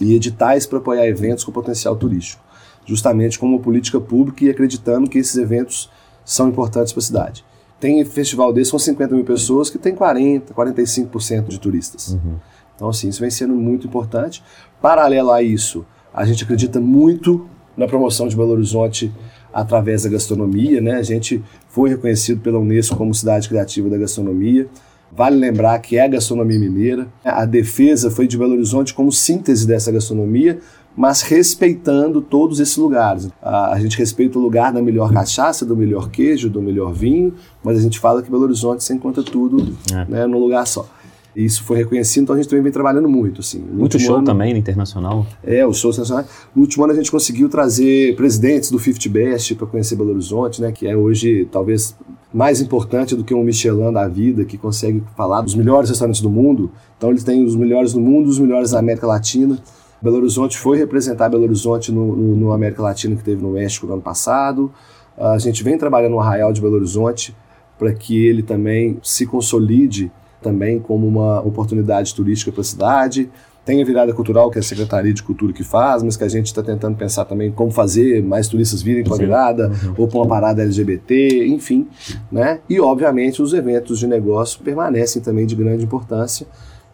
e 0.00 0.14
editais 0.14 0.66
para 0.66 0.78
apoiar 0.78 1.06
eventos 1.06 1.44
com 1.44 1.52
potencial 1.52 1.94
turístico, 1.94 2.42
justamente 2.86 3.38
como 3.38 3.60
política 3.60 4.00
pública 4.00 4.46
e 4.46 4.48
acreditando 4.48 5.10
que 5.10 5.18
esses 5.18 5.36
eventos 5.36 5.90
são 6.24 6.48
importantes 6.48 6.94
para 6.94 7.00
a 7.00 7.04
cidade. 7.04 7.44
Tem 7.78 8.04
festival 8.04 8.52
desse 8.52 8.70
com 8.70 8.78
50 8.78 9.14
mil 9.14 9.24
pessoas 9.24 9.68
que 9.68 9.78
tem 9.78 9.94
40, 9.94 10.54
45% 10.54 11.48
de 11.48 11.60
turistas. 11.60 12.12
Uhum. 12.12 12.36
Então, 12.74 12.88
assim, 12.88 13.08
isso 13.08 13.20
vem 13.20 13.30
sendo 13.30 13.54
muito 13.54 13.86
importante. 13.86 14.42
Paralelo 14.80 15.30
a 15.30 15.42
isso, 15.42 15.84
a 16.12 16.24
gente 16.24 16.44
acredita 16.44 16.80
muito 16.80 17.46
na 17.76 17.86
promoção 17.86 18.28
de 18.28 18.36
Belo 18.36 18.52
Horizonte 18.52 19.12
através 19.52 20.02
da 20.02 20.10
gastronomia, 20.10 20.80
né? 20.80 20.96
A 20.96 21.02
gente 21.02 21.42
foi 21.68 21.90
reconhecido 21.90 22.40
pela 22.40 22.58
Unesco 22.58 22.96
como 22.96 23.14
cidade 23.14 23.48
criativa 23.48 23.88
da 23.88 23.96
gastronomia. 23.96 24.68
Vale 25.10 25.36
lembrar 25.36 25.78
que 25.78 25.96
é 25.96 26.04
a 26.04 26.08
gastronomia 26.08 26.58
mineira. 26.58 27.08
A 27.24 27.46
defesa 27.46 28.10
foi 28.10 28.26
de 28.26 28.36
Belo 28.36 28.52
Horizonte 28.52 28.92
como 28.92 29.10
síntese 29.10 29.66
dessa 29.66 29.90
gastronomia, 29.90 30.58
mas 30.96 31.20
respeitando 31.20 32.22
todos 32.22 32.58
esses 32.58 32.76
lugares. 32.76 33.28
A, 33.42 33.74
a, 33.74 33.80
gente 33.80 33.98
respeita 33.98 34.38
o 34.38 34.42
lugar 34.42 34.72
da 34.72 34.80
melhor 34.80 35.12
cachaça, 35.12 35.66
do 35.66 35.76
melhor 35.76 36.10
queijo, 36.10 36.48
do 36.48 36.62
melhor 36.62 36.92
vinho, 36.92 37.34
mas 37.62 37.78
a 37.78 37.82
gente 37.82 38.00
fala 38.00 38.22
que 38.22 38.30
Belo 38.30 38.44
Horizonte 38.44 38.82
se 38.82 38.94
encontra 38.94 39.22
tudo 39.22 39.76
é. 39.92 40.04
né, 40.10 40.26
num 40.26 40.38
lugar 40.38 40.66
só. 40.66 40.88
Isso 41.36 41.64
foi 41.64 41.76
reconhecido, 41.76 42.22
então 42.22 42.34
a 42.34 42.38
gente 42.38 42.48
também 42.48 42.62
vem 42.62 42.72
trabalhando 42.72 43.10
muito. 43.10 43.42
Assim. 43.42 43.58
No 43.58 43.80
muito 43.80 43.98
show 43.98 44.16
ano, 44.16 44.24
também, 44.24 44.56
internacional. 44.56 45.26
É, 45.44 45.66
os 45.66 45.76
shows 45.76 45.96
internacionais. 45.96 46.26
No 46.54 46.62
último 46.62 46.84
ano 46.84 46.94
a 46.94 46.96
gente 46.96 47.10
conseguiu 47.10 47.46
trazer 47.50 48.16
presidentes 48.16 48.70
do 48.70 48.78
50 48.78 49.10
Best 49.10 49.54
para 49.54 49.66
conhecer 49.66 49.96
Belo 49.96 50.12
Horizonte, 50.12 50.62
né, 50.62 50.72
que 50.72 50.86
é 50.86 50.96
hoje 50.96 51.46
talvez 51.52 51.94
mais 52.32 52.62
importante 52.62 53.14
do 53.14 53.22
que 53.22 53.34
um 53.34 53.44
Michelin 53.44 53.92
da 53.92 54.08
vida, 54.08 54.46
que 54.46 54.56
consegue 54.56 55.02
falar 55.14 55.42
dos 55.42 55.54
melhores 55.54 55.90
restaurantes 55.90 56.22
do 56.22 56.30
mundo. 56.30 56.70
Então 56.96 57.10
eles 57.10 57.22
têm 57.22 57.44
os 57.44 57.54
melhores 57.54 57.92
do 57.92 58.00
mundo, 58.00 58.30
os 58.30 58.38
melhores 58.38 58.70
da 58.70 58.78
América 58.78 59.06
Latina. 59.06 59.58
Belo 60.00 60.16
Horizonte 60.16 60.58
foi 60.58 60.76
representar 60.78 61.28
Belo 61.28 61.44
Horizonte 61.44 61.90
no, 61.90 62.14
no, 62.14 62.36
no 62.36 62.52
América 62.52 62.82
Latina 62.82 63.16
que 63.16 63.24
teve 63.24 63.42
no 63.42 63.52
México 63.52 63.86
no 63.86 63.94
ano 63.94 64.02
passado. 64.02 64.70
A 65.16 65.38
gente 65.38 65.62
vem 65.64 65.78
trabalhando 65.78 66.12
no 66.12 66.20
Arraial 66.20 66.52
de 66.52 66.60
Belo 66.60 66.74
Horizonte 66.74 67.34
para 67.78 67.92
que 67.92 68.26
ele 68.26 68.42
também 68.42 68.98
se 69.02 69.26
consolide 69.26 70.10
também 70.42 70.78
como 70.78 71.06
uma 71.06 71.40
oportunidade 71.40 72.14
turística 72.14 72.52
para 72.52 72.60
a 72.60 72.64
cidade. 72.64 73.30
Tem 73.64 73.82
a 73.82 73.84
virada 73.84 74.12
cultural, 74.12 74.48
que 74.48 74.58
é 74.58 74.60
a 74.60 74.62
Secretaria 74.62 75.12
de 75.12 75.24
Cultura 75.24 75.52
que 75.52 75.64
faz, 75.64 76.00
mas 76.00 76.16
que 76.16 76.22
a 76.22 76.28
gente 76.28 76.46
está 76.46 76.62
tentando 76.62 76.96
pensar 76.96 77.24
também 77.24 77.50
como 77.50 77.72
fazer 77.72 78.22
mais 78.22 78.46
turistas 78.46 78.80
virem 78.80 79.02
com 79.02 79.12
a 79.12 79.16
virada, 79.16 79.68
uhum. 79.68 79.94
ou 79.98 80.06
para 80.06 80.18
uma 80.18 80.26
parada 80.28 80.62
LGBT, 80.62 81.48
enfim. 81.48 81.88
Né? 82.30 82.60
E, 82.70 82.78
obviamente, 82.78 83.42
os 83.42 83.52
eventos 83.52 83.98
de 83.98 84.06
negócio 84.06 84.60
permanecem 84.62 85.20
também 85.20 85.46
de 85.46 85.56
grande 85.56 85.82
importância. 85.82 86.46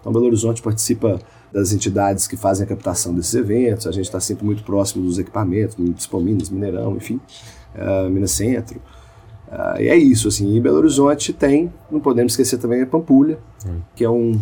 Então, 0.03 0.12
Belo 0.12 0.27
Horizonte 0.27 0.61
participa 0.61 1.21
das 1.53 1.73
entidades 1.73 2.27
que 2.27 2.37
fazem 2.37 2.65
a 2.65 2.69
captação 2.69 3.15
desses 3.15 3.35
eventos. 3.35 3.87
A 3.87 3.93
gente 3.93 4.07
está 4.07 4.19
sempre 4.19 4.45
muito 4.45 4.65
próximo 4.65 5.05
dos 5.05 5.19
equipamentos, 5.19 5.77
Dispo 5.95 6.21
Minas, 6.21 6.51
Mineirão, 6.51 6.97
enfim, 6.97 7.21
uh, 7.77 8.11
Minas 8.11 8.33
Centro. 8.33 8.81
Uh, 9.49 9.81
e 9.81 9.88
é 9.88 9.97
isso, 9.97 10.27
assim. 10.27 10.57
E 10.57 10.61
Belo 10.61 10.79
Horizonte 10.79 11.33
tem, 11.33 11.73
não 11.91 12.01
podemos 12.01 12.33
esquecer 12.33 12.59
também 12.59 12.83
a 12.83 12.87
Pampulha, 12.87 13.38
hum. 13.65 13.81
que 13.95 14.03
é 14.03 14.11
um, 14.11 14.41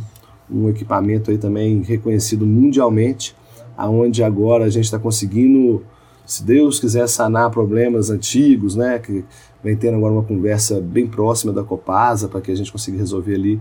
um 0.50 0.70
equipamento 0.70 1.30
aí 1.30 1.36
também 1.36 1.82
reconhecido 1.82 2.46
mundialmente, 2.46 3.36
aonde 3.76 4.22
agora 4.22 4.64
a 4.64 4.70
gente 4.70 4.84
está 4.84 4.98
conseguindo, 4.98 5.84
se 6.24 6.42
Deus 6.42 6.80
quiser 6.80 7.06
sanar 7.06 7.50
problemas 7.50 8.08
antigos, 8.08 8.76
né, 8.76 8.98
que 8.98 9.24
vem 9.62 9.76
tendo 9.76 9.96
agora 9.96 10.12
uma 10.12 10.22
conversa 10.22 10.80
bem 10.80 11.06
próxima 11.06 11.52
da 11.52 11.62
Copasa 11.62 12.28
para 12.28 12.40
que 12.40 12.50
a 12.50 12.54
gente 12.54 12.72
consiga 12.72 12.96
resolver 12.96 13.34
ali 13.34 13.60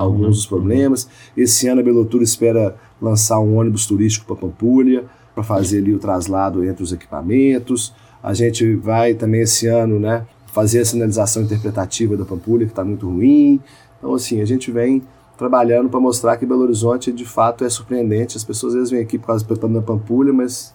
alguns 0.00 0.20
né? 0.20 0.28
dos 0.28 0.46
problemas. 0.46 1.08
Esse 1.36 1.68
ano 1.68 1.80
a 1.80 1.84
Belotura 1.84 2.22
espera 2.22 2.76
lançar 3.00 3.40
um 3.40 3.56
ônibus 3.56 3.86
turístico 3.86 4.26
para 4.26 4.36
Pampulha 4.36 5.04
para 5.34 5.42
fazer 5.42 5.78
ali 5.78 5.94
o 5.94 5.98
traslado 5.98 6.64
entre 6.64 6.82
os 6.82 6.92
equipamentos. 6.92 7.94
A 8.22 8.34
gente 8.34 8.74
vai 8.76 9.14
também 9.14 9.40
esse 9.40 9.66
ano, 9.66 9.98
né, 9.98 10.26
fazer 10.46 10.80
a 10.80 10.84
sinalização 10.84 11.42
interpretativa 11.42 12.16
da 12.16 12.24
Pampulha 12.24 12.66
que 12.66 12.72
está 12.72 12.84
muito 12.84 13.08
ruim. 13.08 13.58
Então 13.98 14.14
assim 14.14 14.40
a 14.40 14.44
gente 14.44 14.70
vem 14.70 15.02
trabalhando 15.38 15.88
para 15.88 15.98
mostrar 15.98 16.36
que 16.36 16.44
Belo 16.44 16.62
Horizonte 16.62 17.10
de 17.10 17.24
fato 17.24 17.64
é 17.64 17.70
surpreendente. 17.70 18.36
As 18.36 18.44
pessoas 18.44 18.74
às 18.74 18.78
vezes 18.78 18.90
vêm 18.90 19.00
aqui 19.00 19.18
por 19.18 19.28
causa 19.28 19.44
da 19.44 19.82
Pampulha, 19.82 20.32
mas 20.32 20.74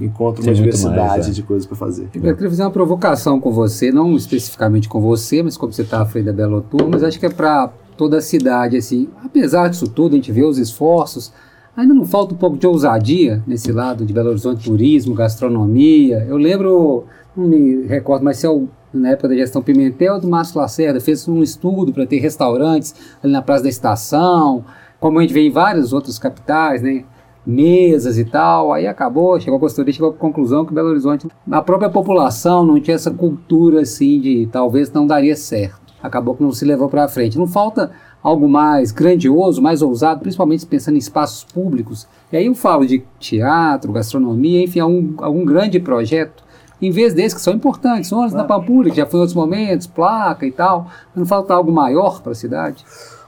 encontra 0.00 0.42
uma 0.42 0.52
diversidade 0.52 0.96
mais, 0.96 1.28
é. 1.28 1.30
de 1.30 1.42
coisas 1.42 1.66
para 1.66 1.76
fazer. 1.76 2.08
Eu 2.14 2.34
queria 2.34 2.50
fazer 2.50 2.62
uma 2.62 2.70
provocação 2.70 3.40
com 3.40 3.52
você, 3.52 3.92
não 3.92 4.16
especificamente 4.16 4.88
com 4.88 5.00
você, 5.00 5.42
mas 5.42 5.56
como 5.56 5.72
você 5.72 5.82
está 5.82 6.02
à 6.02 6.06
frente 6.06 6.26
da 6.26 6.32
Belo 6.32 6.60
Tour, 6.62 6.88
mas 6.90 7.02
acho 7.02 7.18
que 7.18 7.26
é 7.26 7.30
para 7.30 7.72
toda 7.96 8.18
a 8.18 8.20
cidade, 8.20 8.76
assim, 8.76 9.08
apesar 9.22 9.68
disso 9.68 9.88
tudo, 9.88 10.14
a 10.14 10.16
gente 10.16 10.32
vê 10.32 10.42
os 10.42 10.58
esforços, 10.58 11.32
ainda 11.76 11.94
não 11.94 12.04
falta 12.04 12.34
um 12.34 12.36
pouco 12.36 12.56
de 12.56 12.66
ousadia 12.66 13.42
nesse 13.46 13.70
lado 13.70 14.04
de 14.04 14.12
Belo 14.12 14.30
Horizonte, 14.30 14.64
turismo, 14.64 15.14
gastronomia. 15.14 16.26
Eu 16.28 16.36
lembro, 16.36 17.04
não 17.36 17.46
me 17.46 17.86
recordo, 17.86 18.24
mas 18.24 18.38
se 18.38 18.46
é 18.46 18.50
o 18.50 18.68
na 18.94 19.10
época 19.10 19.28
da 19.28 19.34
gestão 19.34 19.60
Pimentel, 19.60 20.20
do 20.20 20.28
Márcio 20.28 20.58
Lacerda, 20.60 21.00
fez 21.00 21.26
um 21.26 21.42
estudo 21.42 21.92
para 21.92 22.06
ter 22.06 22.18
restaurantes 22.18 22.94
ali 23.22 23.32
na 23.32 23.42
Praça 23.42 23.64
da 23.64 23.68
Estação, 23.68 24.64
como 25.00 25.18
a 25.18 25.22
gente 25.22 25.34
vê 25.34 25.40
em 25.40 25.50
várias 25.50 25.92
outras 25.92 26.18
capitais, 26.18 26.80
né? 26.80 27.04
Mesas 27.46 28.18
e 28.18 28.24
tal. 28.24 28.72
Aí 28.72 28.86
acabou, 28.86 29.38
chegou 29.40 29.56
a 29.56 29.60
consultoria, 29.60 29.92
chegou 29.92 30.10
à 30.10 30.12
conclusão 30.12 30.64
que 30.64 30.72
Belo 30.72 30.88
Horizonte, 30.88 31.28
a 31.50 31.62
própria 31.62 31.90
população 31.90 32.64
não 32.64 32.80
tinha 32.80 32.94
essa 32.94 33.10
cultura 33.10 33.82
assim 33.82 34.20
de 34.20 34.48
talvez 34.50 34.90
não 34.92 35.06
daria 35.06 35.36
certo. 35.36 35.94
Acabou 36.02 36.34
que 36.34 36.42
não 36.42 36.52
se 36.52 36.64
levou 36.64 36.88
para 36.88 37.08
frente. 37.08 37.38
Não 37.38 37.46
falta 37.46 37.90
algo 38.22 38.48
mais 38.48 38.90
grandioso, 38.90 39.60
mais 39.60 39.82
ousado, 39.82 40.20
principalmente 40.20 40.66
pensando 40.66 40.94
em 40.94 40.98
espaços 40.98 41.44
públicos. 41.44 42.06
E 42.32 42.36
aí 42.36 42.46
eu 42.46 42.54
falo 42.54 42.86
de 42.86 43.02
teatro, 43.18 43.92
gastronomia, 43.92 44.62
enfim, 44.62 44.80
algum, 44.80 45.14
algum 45.18 45.44
grande 45.44 45.78
projeto. 45.80 46.42
Em 46.80 46.90
vez 46.90 47.14
desses 47.14 47.34
que 47.34 47.40
são 47.40 47.54
importantes, 47.54 48.12
ônibus 48.12 48.32
claro. 48.32 48.48
na 48.48 48.54
Pampulha, 48.54 48.90
que 48.90 48.96
já 48.96 49.06
foi 49.06 49.18
em 49.18 49.20
outros 49.20 49.36
momentos, 49.36 49.86
placa 49.86 50.46
e 50.46 50.50
tal. 50.50 50.88
Não 51.14 51.24
falta 51.24 51.54
algo 51.54 51.72
maior 51.72 52.20
para 52.20 52.32
a 52.32 52.34
cidade? 52.34 52.84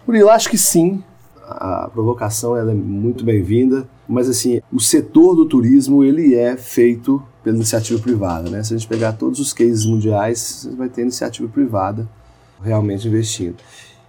Murilo, 0.06 0.30
acho 0.30 0.50
que 0.50 0.58
sim 0.58 1.02
a 1.46 1.88
provocação 1.92 2.56
ela 2.56 2.72
é 2.72 2.74
muito 2.74 3.24
bem-vinda, 3.24 3.88
mas 4.08 4.28
assim, 4.28 4.60
o 4.72 4.80
setor 4.80 5.34
do 5.36 5.46
turismo 5.46 6.02
ele 6.02 6.34
é 6.34 6.56
feito 6.56 7.22
pela 7.44 7.56
iniciativa 7.56 8.00
privada, 8.00 8.50
né? 8.50 8.62
Se 8.64 8.74
a 8.74 8.76
gente 8.76 8.88
pegar 8.88 9.12
todos 9.12 9.38
os 9.38 9.52
cases 9.52 9.86
mundiais, 9.86 10.38
você 10.38 10.76
vai 10.76 10.88
ter 10.88 11.02
iniciativa 11.02 11.48
privada 11.48 12.08
realmente 12.62 13.06
investindo. 13.06 13.56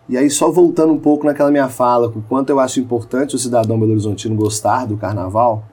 E 0.10 0.17
aí, 0.17 0.30
só 0.30 0.50
voltando 0.50 0.93
um 0.93 0.97
pouco 0.97 1.26
naquela 1.26 1.52
minha 1.52 1.67
fala, 1.67 2.08
o 2.08 2.21
quanto 2.21 2.50
eu 2.50 2.60
acho 2.60 2.80
importante 2.80 3.36
o 3.36 3.39
cidadão 3.39 3.78
belo-horizontino 3.78 4.36
gostar 4.36 4.86
do 4.86 4.97
carnaval, 4.97 5.65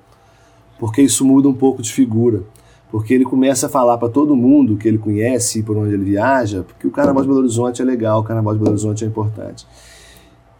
porque 0.78 1.00
isso 1.00 1.24
muda 1.24 1.48
um 1.48 1.54
pouco 1.54 1.80
de 1.80 1.92
figura. 1.92 2.42
Porque 2.90 3.14
ele 3.14 3.24
começa 3.24 3.66
a 3.66 3.68
falar 3.68 3.96
para 3.96 4.08
todo 4.08 4.36
mundo 4.36 4.76
que 4.76 4.86
ele 4.86 4.98
conhece, 4.98 5.62
por 5.62 5.76
onde 5.76 5.94
ele 5.94 6.04
viaja, 6.04 6.62
porque 6.62 6.86
o 6.86 6.90
carnaval 6.90 7.22
de 7.22 7.28
Belo 7.28 7.40
Horizonte 7.40 7.80
é 7.80 7.84
legal, 7.84 8.20
o 8.20 8.24
carnaval 8.24 8.52
de 8.52 8.58
Belo 8.58 8.72
Horizonte 8.72 9.04
é 9.04 9.06
importante. 9.06 9.66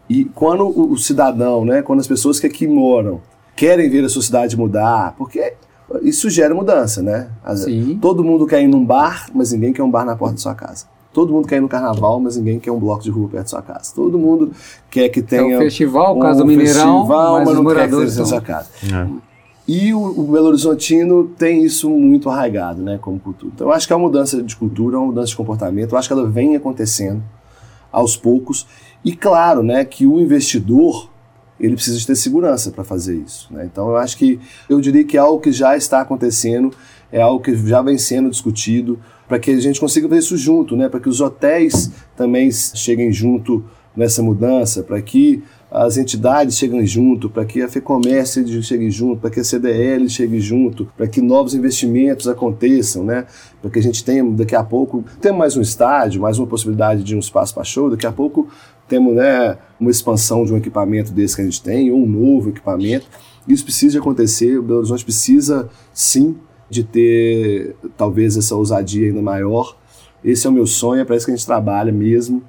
E 0.09 0.25
quando 0.25 0.67
o 0.67 0.97
cidadão, 0.97 1.65
né, 1.65 1.81
quando 1.81 1.99
as 1.99 2.07
pessoas 2.07 2.39
que 2.39 2.45
aqui 2.45 2.67
moram 2.67 3.21
querem 3.55 3.89
ver 3.89 4.05
a 4.05 4.09
sua 4.09 4.21
cidade 4.21 4.55
mudar, 4.57 5.15
porque 5.17 5.53
isso 6.01 6.29
gera 6.29 6.53
mudança, 6.53 7.01
né? 7.01 7.29
Sim. 7.55 7.97
Todo 8.01 8.23
mundo 8.23 8.45
quer 8.45 8.61
ir 8.61 8.67
num 8.67 8.83
bar, 8.83 9.27
mas 9.33 9.51
ninguém 9.51 9.73
quer 9.73 9.83
um 9.83 9.89
bar 9.89 10.05
na 10.05 10.15
porta 10.15 10.35
da 10.35 10.41
sua 10.41 10.53
casa. 10.53 10.85
Todo 11.13 11.31
mundo 11.31 11.47
quer 11.47 11.57
ir 11.57 11.61
no 11.61 11.69
carnaval, 11.69 12.19
mas 12.19 12.35
ninguém 12.35 12.59
quer 12.59 12.71
um 12.71 12.79
bloco 12.79 13.01
de 13.01 13.09
rua 13.09 13.29
perto 13.29 13.43
da 13.43 13.49
sua 13.49 13.61
casa. 13.61 13.93
Todo 13.95 14.19
mundo 14.19 14.51
quer 14.89 15.07
que 15.09 15.21
tenha. 15.21 15.53
É 15.53 15.57
um 15.57 15.61
festival, 15.61 16.17
um 16.17 16.19
caso 16.19 16.39
do 16.39 16.45
Mineirão, 16.45 16.97
festival, 16.97 17.33
mas, 17.35 17.45
mas 17.45 17.55
não 17.55 17.65
quer 17.73 17.89
que 17.89 17.95
seja 17.95 18.19
na 18.19 18.25
sua 18.25 18.41
casa. 18.41 18.69
É. 18.83 19.35
E 19.67 19.93
o, 19.93 19.99
o, 19.99 20.23
Belo 20.23 20.47
Horizontino 20.47 21.31
tem 21.37 21.63
isso 21.63 21.89
muito 21.89 22.29
arraigado, 22.29 22.81
né, 22.81 22.99
como 23.01 23.19
cultura. 23.19 23.51
Então, 23.55 23.67
eu 23.67 23.73
acho 23.73 23.87
que 23.87 23.93
é 23.93 23.95
uma 23.95 24.05
mudança 24.07 24.43
de 24.43 24.55
cultura, 24.55 24.97
uma 24.97 25.07
mudança 25.07 25.27
de 25.27 25.35
comportamento. 25.35 25.93
Eu 25.93 25.97
acho 25.97 26.07
que 26.07 26.13
ela 26.13 26.27
vem 26.27 26.55
acontecendo 26.55 27.23
aos 27.91 28.15
poucos. 28.17 28.67
E 29.05 29.15
claro, 29.15 29.61
né, 29.61 29.85
que 29.85 30.07
o 30.07 30.19
investidor 30.19 31.11
ele 31.59 31.75
precisa 31.75 31.97
de 31.97 32.05
ter 32.05 32.15
segurança 32.15 32.71
para 32.71 32.83
fazer 32.83 33.15
isso. 33.15 33.47
Né? 33.53 33.69
Então 33.71 33.89
eu 33.89 33.97
acho 33.97 34.17
que 34.17 34.39
eu 34.67 34.81
diria 34.81 35.03
que 35.03 35.15
é 35.15 35.19
algo 35.19 35.39
que 35.39 35.51
já 35.51 35.77
está 35.77 36.01
acontecendo, 36.01 36.71
é 37.11 37.21
algo 37.21 37.41
que 37.41 37.55
já 37.55 37.81
vem 37.81 37.97
sendo 37.97 38.29
discutido 38.29 38.99
para 39.27 39.39
que 39.39 39.51
a 39.51 39.59
gente 39.59 39.79
consiga 39.79 40.07
fazer 40.07 40.19
isso 40.19 40.37
junto, 40.37 40.75
né? 40.75 40.89
Para 40.89 40.99
que 40.99 41.09
os 41.09 41.21
hotéis 41.21 41.91
também 42.15 42.51
cheguem 42.51 43.11
junto 43.11 43.63
nessa 43.95 44.21
mudança, 44.21 44.83
para 44.83 45.01
que 45.01 45.41
as 45.77 45.97
entidades 45.97 46.57
cheguem 46.57 46.85
junto, 46.85 47.29
para 47.29 47.43
que 47.43 47.61
a 47.61 47.67
FEComércio 47.67 48.63
chegue 48.63 48.89
junto, 48.89 49.19
para 49.19 49.29
que 49.29 49.41
a 49.41 49.43
CDL 49.43 50.09
chegue 50.09 50.39
junto, 50.39 50.87
para 50.95 51.05
que 51.05 51.21
novos 51.21 51.53
investimentos 51.53 52.29
aconteçam, 52.29 53.03
né? 53.03 53.25
Para 53.61 53.69
que 53.69 53.79
a 53.79 53.81
gente 53.81 54.01
tenha 54.01 54.23
daqui 54.23 54.55
a 54.55 54.63
pouco, 54.63 55.03
temos 55.19 55.37
mais 55.37 55.57
um 55.57 55.61
estádio, 55.61 56.21
mais 56.21 56.39
uma 56.39 56.47
possibilidade 56.47 57.03
de 57.03 57.13
um 57.13 57.19
espaço 57.19 57.53
para 57.53 57.65
show, 57.65 57.89
daqui 57.89 58.07
a 58.07 58.11
pouco 58.11 58.47
temos 58.87 59.15
né, 59.15 59.57
uma 59.77 59.91
expansão 59.91 60.45
de 60.45 60.53
um 60.53 60.57
equipamento 60.57 61.11
desse 61.11 61.35
que 61.35 61.41
a 61.41 61.45
gente 61.45 61.61
tem, 61.61 61.91
ou 61.91 61.97
um 61.97 62.07
novo 62.07 62.49
equipamento. 62.49 63.07
Isso 63.45 63.65
precisa 63.65 63.93
de 63.93 63.97
acontecer, 63.97 64.57
o 64.57 64.63
Belo 64.63 64.79
Horizonte 64.79 65.03
precisa 65.03 65.69
sim 65.93 66.37
de 66.69 66.83
ter 66.83 67.75
talvez 67.97 68.37
essa 68.37 68.55
ousadia 68.55 69.07
ainda 69.07 69.21
maior. 69.21 69.75
Esse 70.23 70.47
é 70.47 70.49
o 70.49 70.53
meu 70.53 70.65
sonho, 70.65 71.01
é 71.01 71.05
para 71.05 71.17
isso 71.17 71.25
que 71.25 71.31
a 71.33 71.35
gente 71.35 71.45
trabalha 71.45 71.91
mesmo. 71.91 72.41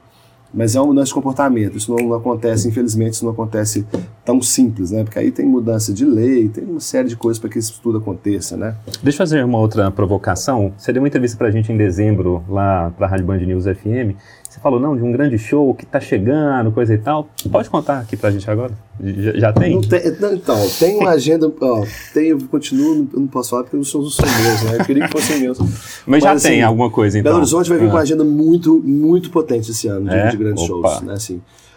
Mas 0.53 0.75
é 0.75 0.81
uma 0.81 0.89
mudança 0.89 1.09
de 1.09 1.15
comportamento. 1.15 1.77
Isso 1.77 1.95
não, 1.95 2.15
acontece, 2.15 2.69
infelizmente, 2.69 3.15
isso 3.15 3.25
não 3.25 3.33
acontece 3.33 3.87
tão 4.25 4.41
simples, 4.41 4.91
né? 4.91 5.05
Porque 5.05 5.19
aí 5.19 5.31
tem 5.31 5.47
mudança 5.47 5.93
de 5.93 6.05
lei, 6.05 6.49
tem 6.49 6.65
uma 6.65 6.81
série 6.81 7.09
de 7.09 7.17
coisas 7.17 7.39
para 7.39 7.51
que 7.51 7.59
isso 7.59 7.81
tudo 7.83 7.99
aconteça, 7.99 8.57
né? 8.57 8.75
Deixa 9.03 9.17
eu 9.17 9.19
fazer 9.19 9.45
uma 9.45 9.59
outra 9.59 9.91
provocação. 9.91 10.73
Você 10.77 10.93
deu 10.93 11.03
uma 11.03 11.09
entrevista 11.09 11.37
para 11.37 11.49
a 11.49 11.51
gente 11.51 11.73
em 11.73 11.77
dezembro, 11.77 12.45
lá 12.49 12.91
para 12.97 13.07
a 13.07 13.11
Rádio 13.11 13.27
Band 13.27 13.39
News 13.39 13.65
FM, 13.65 14.17
você 14.57 14.61
falou, 14.63 14.81
não, 14.81 14.97
de 14.97 15.03
um 15.03 15.13
grande 15.13 15.39
show 15.39 15.75
que 15.75 15.85
está 15.85 16.01
chegando, 16.01 16.73
coisa 16.73 16.95
e 16.95 16.99
tal. 16.99 17.29
Pode 17.53 17.69
contar 17.69 18.01
aqui 18.01 18.17
para 18.17 18.31
a 18.31 18.33
gente 18.33 18.51
agora? 18.51 18.73
Já, 18.99 19.33
já 19.35 19.53
tem? 19.53 19.79
tem? 19.83 20.01
Não, 20.19 20.33
então, 20.33 20.57
tem 20.79 20.97
uma 20.97 21.11
agenda. 21.11 21.53
Ó, 21.61 21.85
tem, 22.15 22.29
eu 22.29 22.39
continuo, 22.51 23.07
eu 23.13 23.21
não 23.21 23.27
posso 23.27 23.51
falar 23.51 23.65
porque 23.65 23.77
os 23.77 23.89
shows 23.89 24.17
são 24.17 24.25
meus, 24.25 24.63
né? 24.63 24.79
Eu 24.81 24.85
queria 24.87 25.07
que 25.07 25.13
fossem 25.13 25.41
meus. 25.41 25.59
Mas, 25.59 25.69
Mas 26.07 26.23
já 26.23 26.33
assim, 26.33 26.49
tem 26.49 26.63
alguma 26.63 26.91
coisa, 26.91 27.19
então? 27.19 27.33
Belo 27.33 27.43
Horizonte 27.43 27.69
vai 27.69 27.79
vir 27.79 27.85
ah. 27.85 27.89
com 27.89 27.97
uma 27.97 28.03
agenda 28.03 28.25
muito, 28.25 28.83
muito 28.83 29.31
potente 29.31 29.71
esse 29.71 29.89
ano, 29.89 30.09
de, 30.09 30.15
é? 30.15 30.29
de 30.31 30.37
grandes 30.39 30.71
Opa. 30.71 30.89
shows, 30.89 31.03
né? 31.03 31.13
Assim, 31.13 31.37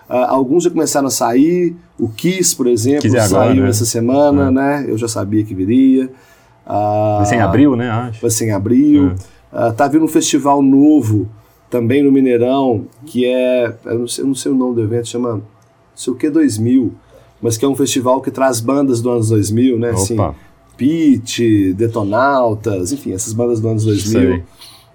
uh, 0.09 0.13
alguns 0.29 0.63
já 0.63 0.69
começaram 0.69 1.07
a 1.07 1.11
sair. 1.11 1.75
O 1.99 2.07
Kiss, 2.07 2.55
por 2.55 2.67
exemplo, 2.67 3.01
Kiss 3.01 3.27
saiu 3.27 3.41
agora, 3.41 3.53
né? 3.55 3.69
essa 3.69 3.85
semana, 3.85 4.47
é. 4.47 4.51
né? 4.51 4.85
Eu 4.87 4.97
já 4.97 5.09
sabia 5.09 5.43
que 5.43 5.53
viria. 5.53 6.05
Uh, 6.65 7.17
vai 7.17 7.25
ser 7.25 7.35
em 7.35 7.41
abril, 7.41 7.75
né? 7.75 7.89
Acho. 7.89 8.21
Vai 8.21 8.31
ser 8.31 8.45
em 8.45 8.51
abril. 8.51 9.11
É. 9.51 9.67
Uh, 9.67 9.73
tá 9.73 9.85
vindo 9.85 10.05
um 10.05 10.07
festival 10.07 10.61
novo 10.61 11.27
também 11.69 12.03
no 12.03 12.11
Mineirão, 12.11 12.85
que 13.05 13.25
é, 13.25 13.73
eu 13.85 13.99
não 13.99 14.07
sei, 14.07 14.23
eu 14.23 14.27
não 14.27 14.35
sei 14.35 14.51
o 14.51 14.55
nome 14.55 14.75
do 14.75 14.83
evento, 14.83 15.07
chama 15.07 15.33
não 15.35 15.43
sei 15.95 16.13
o 16.13 16.15
que 16.15 16.29
2000, 16.29 16.93
mas 17.41 17.57
que 17.57 17.65
é 17.65 17.67
um 17.67 17.75
festival 17.75 18.21
que 18.21 18.31
traz 18.31 18.59
bandas 18.59 19.01
do 19.01 19.09
anos 19.09 19.29
2000, 19.29 19.77
né? 19.77 19.91
Assim, 19.91 20.13
Opa. 20.15 20.29
Assim, 20.29 20.37
Pit, 20.77 21.73
Detonautas, 21.73 22.93
enfim, 22.93 23.11
essas 23.11 23.33
bandas 23.33 23.59
do 23.59 23.67
anos 23.67 23.83
2000. 23.83 24.37
Uh, 24.37 24.43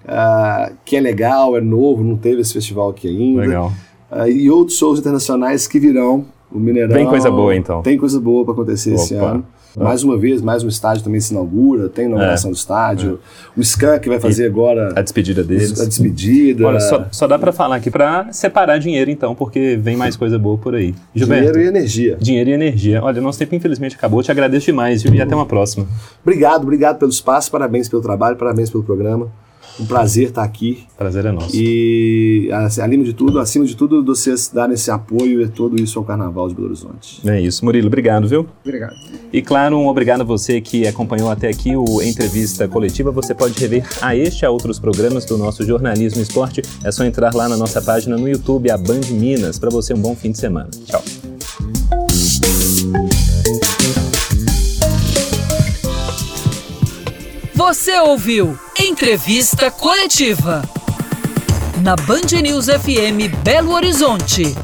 ah, 0.06 0.72
que 0.84 0.96
é 0.96 1.00
legal, 1.00 1.56
é 1.56 1.60
novo, 1.60 2.02
não 2.02 2.16
teve 2.16 2.40
esse 2.40 2.52
festival 2.52 2.90
aqui 2.90 3.06
ainda. 3.06 3.42
Legal. 3.42 3.72
Uh, 4.10 4.28
e 4.28 4.50
outros 4.50 4.78
shows 4.78 4.98
internacionais 4.98 5.66
que 5.66 5.78
virão. 5.78 6.24
O 6.50 6.58
Mineirão. 6.58 6.94
Tem 6.94 7.06
coisa 7.06 7.30
boa, 7.30 7.54
então. 7.54 7.82
Tem 7.82 7.98
coisa 7.98 8.20
boa 8.20 8.44
para 8.44 8.54
acontecer 8.54 8.92
Opa. 8.92 9.02
esse 9.02 9.14
ano. 9.14 9.46
Mais 9.76 10.04
uma 10.04 10.16
vez, 10.16 10.40
mais 10.40 10.62
um 10.62 10.68
estádio 10.68 11.02
também 11.02 11.20
se 11.20 11.32
inaugura, 11.32 11.88
tem 11.88 12.06
inauguração 12.06 12.50
é. 12.50 12.52
do 12.52 12.56
estádio. 12.56 13.20
É. 13.56 13.58
O 13.58 13.60
Skank 13.60 14.08
vai 14.08 14.20
fazer 14.20 14.44
e 14.44 14.46
agora. 14.46 14.92
A 14.94 15.02
despedida 15.02 15.42
deles. 15.42 15.80
A 15.80 15.84
despedida. 15.84 16.66
Olha, 16.66 16.80
só, 16.80 17.06
só 17.10 17.26
dá 17.26 17.38
para 17.38 17.52
falar 17.52 17.76
aqui 17.76 17.90
para 17.90 18.32
separar 18.32 18.78
dinheiro, 18.78 19.10
então, 19.10 19.34
porque 19.34 19.76
vem 19.76 19.96
mais 19.96 20.16
coisa 20.16 20.38
boa 20.38 20.56
por 20.56 20.74
aí. 20.74 20.94
Gilberto, 21.14 21.52
dinheiro 21.52 21.60
e 21.60 21.66
energia. 21.66 22.16
Dinheiro 22.20 22.50
e 22.50 22.52
energia. 22.52 23.02
Olha, 23.02 23.20
nosso 23.20 23.38
tempo 23.38 23.54
infelizmente 23.54 23.96
acabou. 23.96 24.22
Te 24.22 24.30
agradeço 24.30 24.66
demais 24.66 25.02
viu? 25.02 25.14
e 25.14 25.20
até 25.20 25.34
uma 25.34 25.46
próxima. 25.46 25.86
Obrigado, 26.22 26.62
obrigado 26.62 26.98
pelo 26.98 27.10
espaço, 27.10 27.50
parabéns 27.50 27.88
pelo 27.88 28.02
trabalho, 28.02 28.36
parabéns 28.36 28.70
pelo 28.70 28.84
programa. 28.84 29.28
Um 29.78 29.86
prazer 29.86 30.28
estar 30.28 30.42
aqui. 30.42 30.84
Prazer 30.96 31.26
é 31.26 31.32
nosso. 31.32 31.54
E, 31.54 32.48
assim, 32.52 32.80
acima 32.80 33.04
de 33.04 33.12
tudo, 33.12 33.38
acima 33.38 33.64
de 33.64 33.76
tudo, 33.76 34.04
vocês 34.04 34.50
darem 34.52 34.74
esse 34.74 34.90
apoio 34.90 35.42
e 35.42 35.48
todo 35.48 35.80
isso 35.80 35.98
ao 35.98 36.04
Carnaval 36.04 36.48
de 36.48 36.54
Belo 36.54 36.68
Horizonte. 36.68 37.20
É 37.28 37.40
isso, 37.40 37.64
Murilo, 37.64 37.88
obrigado, 37.88 38.28
viu? 38.28 38.46
Obrigado. 38.64 38.94
E 39.32 39.42
claro, 39.42 39.76
um 39.76 39.88
obrigado 39.88 40.20
a 40.20 40.24
você 40.24 40.60
que 40.60 40.86
acompanhou 40.86 41.30
até 41.30 41.48
aqui 41.48 41.76
o 41.76 42.00
Entrevista 42.02 42.68
Coletiva. 42.68 43.10
Você 43.10 43.34
pode 43.34 43.58
rever 43.58 43.86
a 44.00 44.14
este 44.14 44.42
e 44.42 44.46
a 44.46 44.50
outros 44.50 44.78
programas 44.78 45.24
do 45.24 45.36
nosso 45.36 45.64
Jornalismo 45.64 46.22
Esporte. 46.22 46.62
É 46.84 46.92
só 46.92 47.04
entrar 47.04 47.34
lá 47.34 47.48
na 47.48 47.56
nossa 47.56 47.82
página 47.82 48.16
no 48.16 48.28
YouTube, 48.28 48.70
a 48.70 48.78
Band 48.78 49.10
Minas. 49.10 49.58
Para 49.58 49.70
você, 49.70 49.92
um 49.92 50.00
bom 50.00 50.14
fim 50.14 50.30
de 50.30 50.38
semana. 50.38 50.70
Tchau. 50.86 51.02
Você 57.54 57.98
ouviu 57.98 58.58
Entrevista 58.94 59.72
Coletiva 59.72 60.62
na 61.82 61.96
Band 61.96 62.30
News 62.40 62.68
FM 62.68 63.26
Belo 63.42 63.72
Horizonte. 63.72 64.54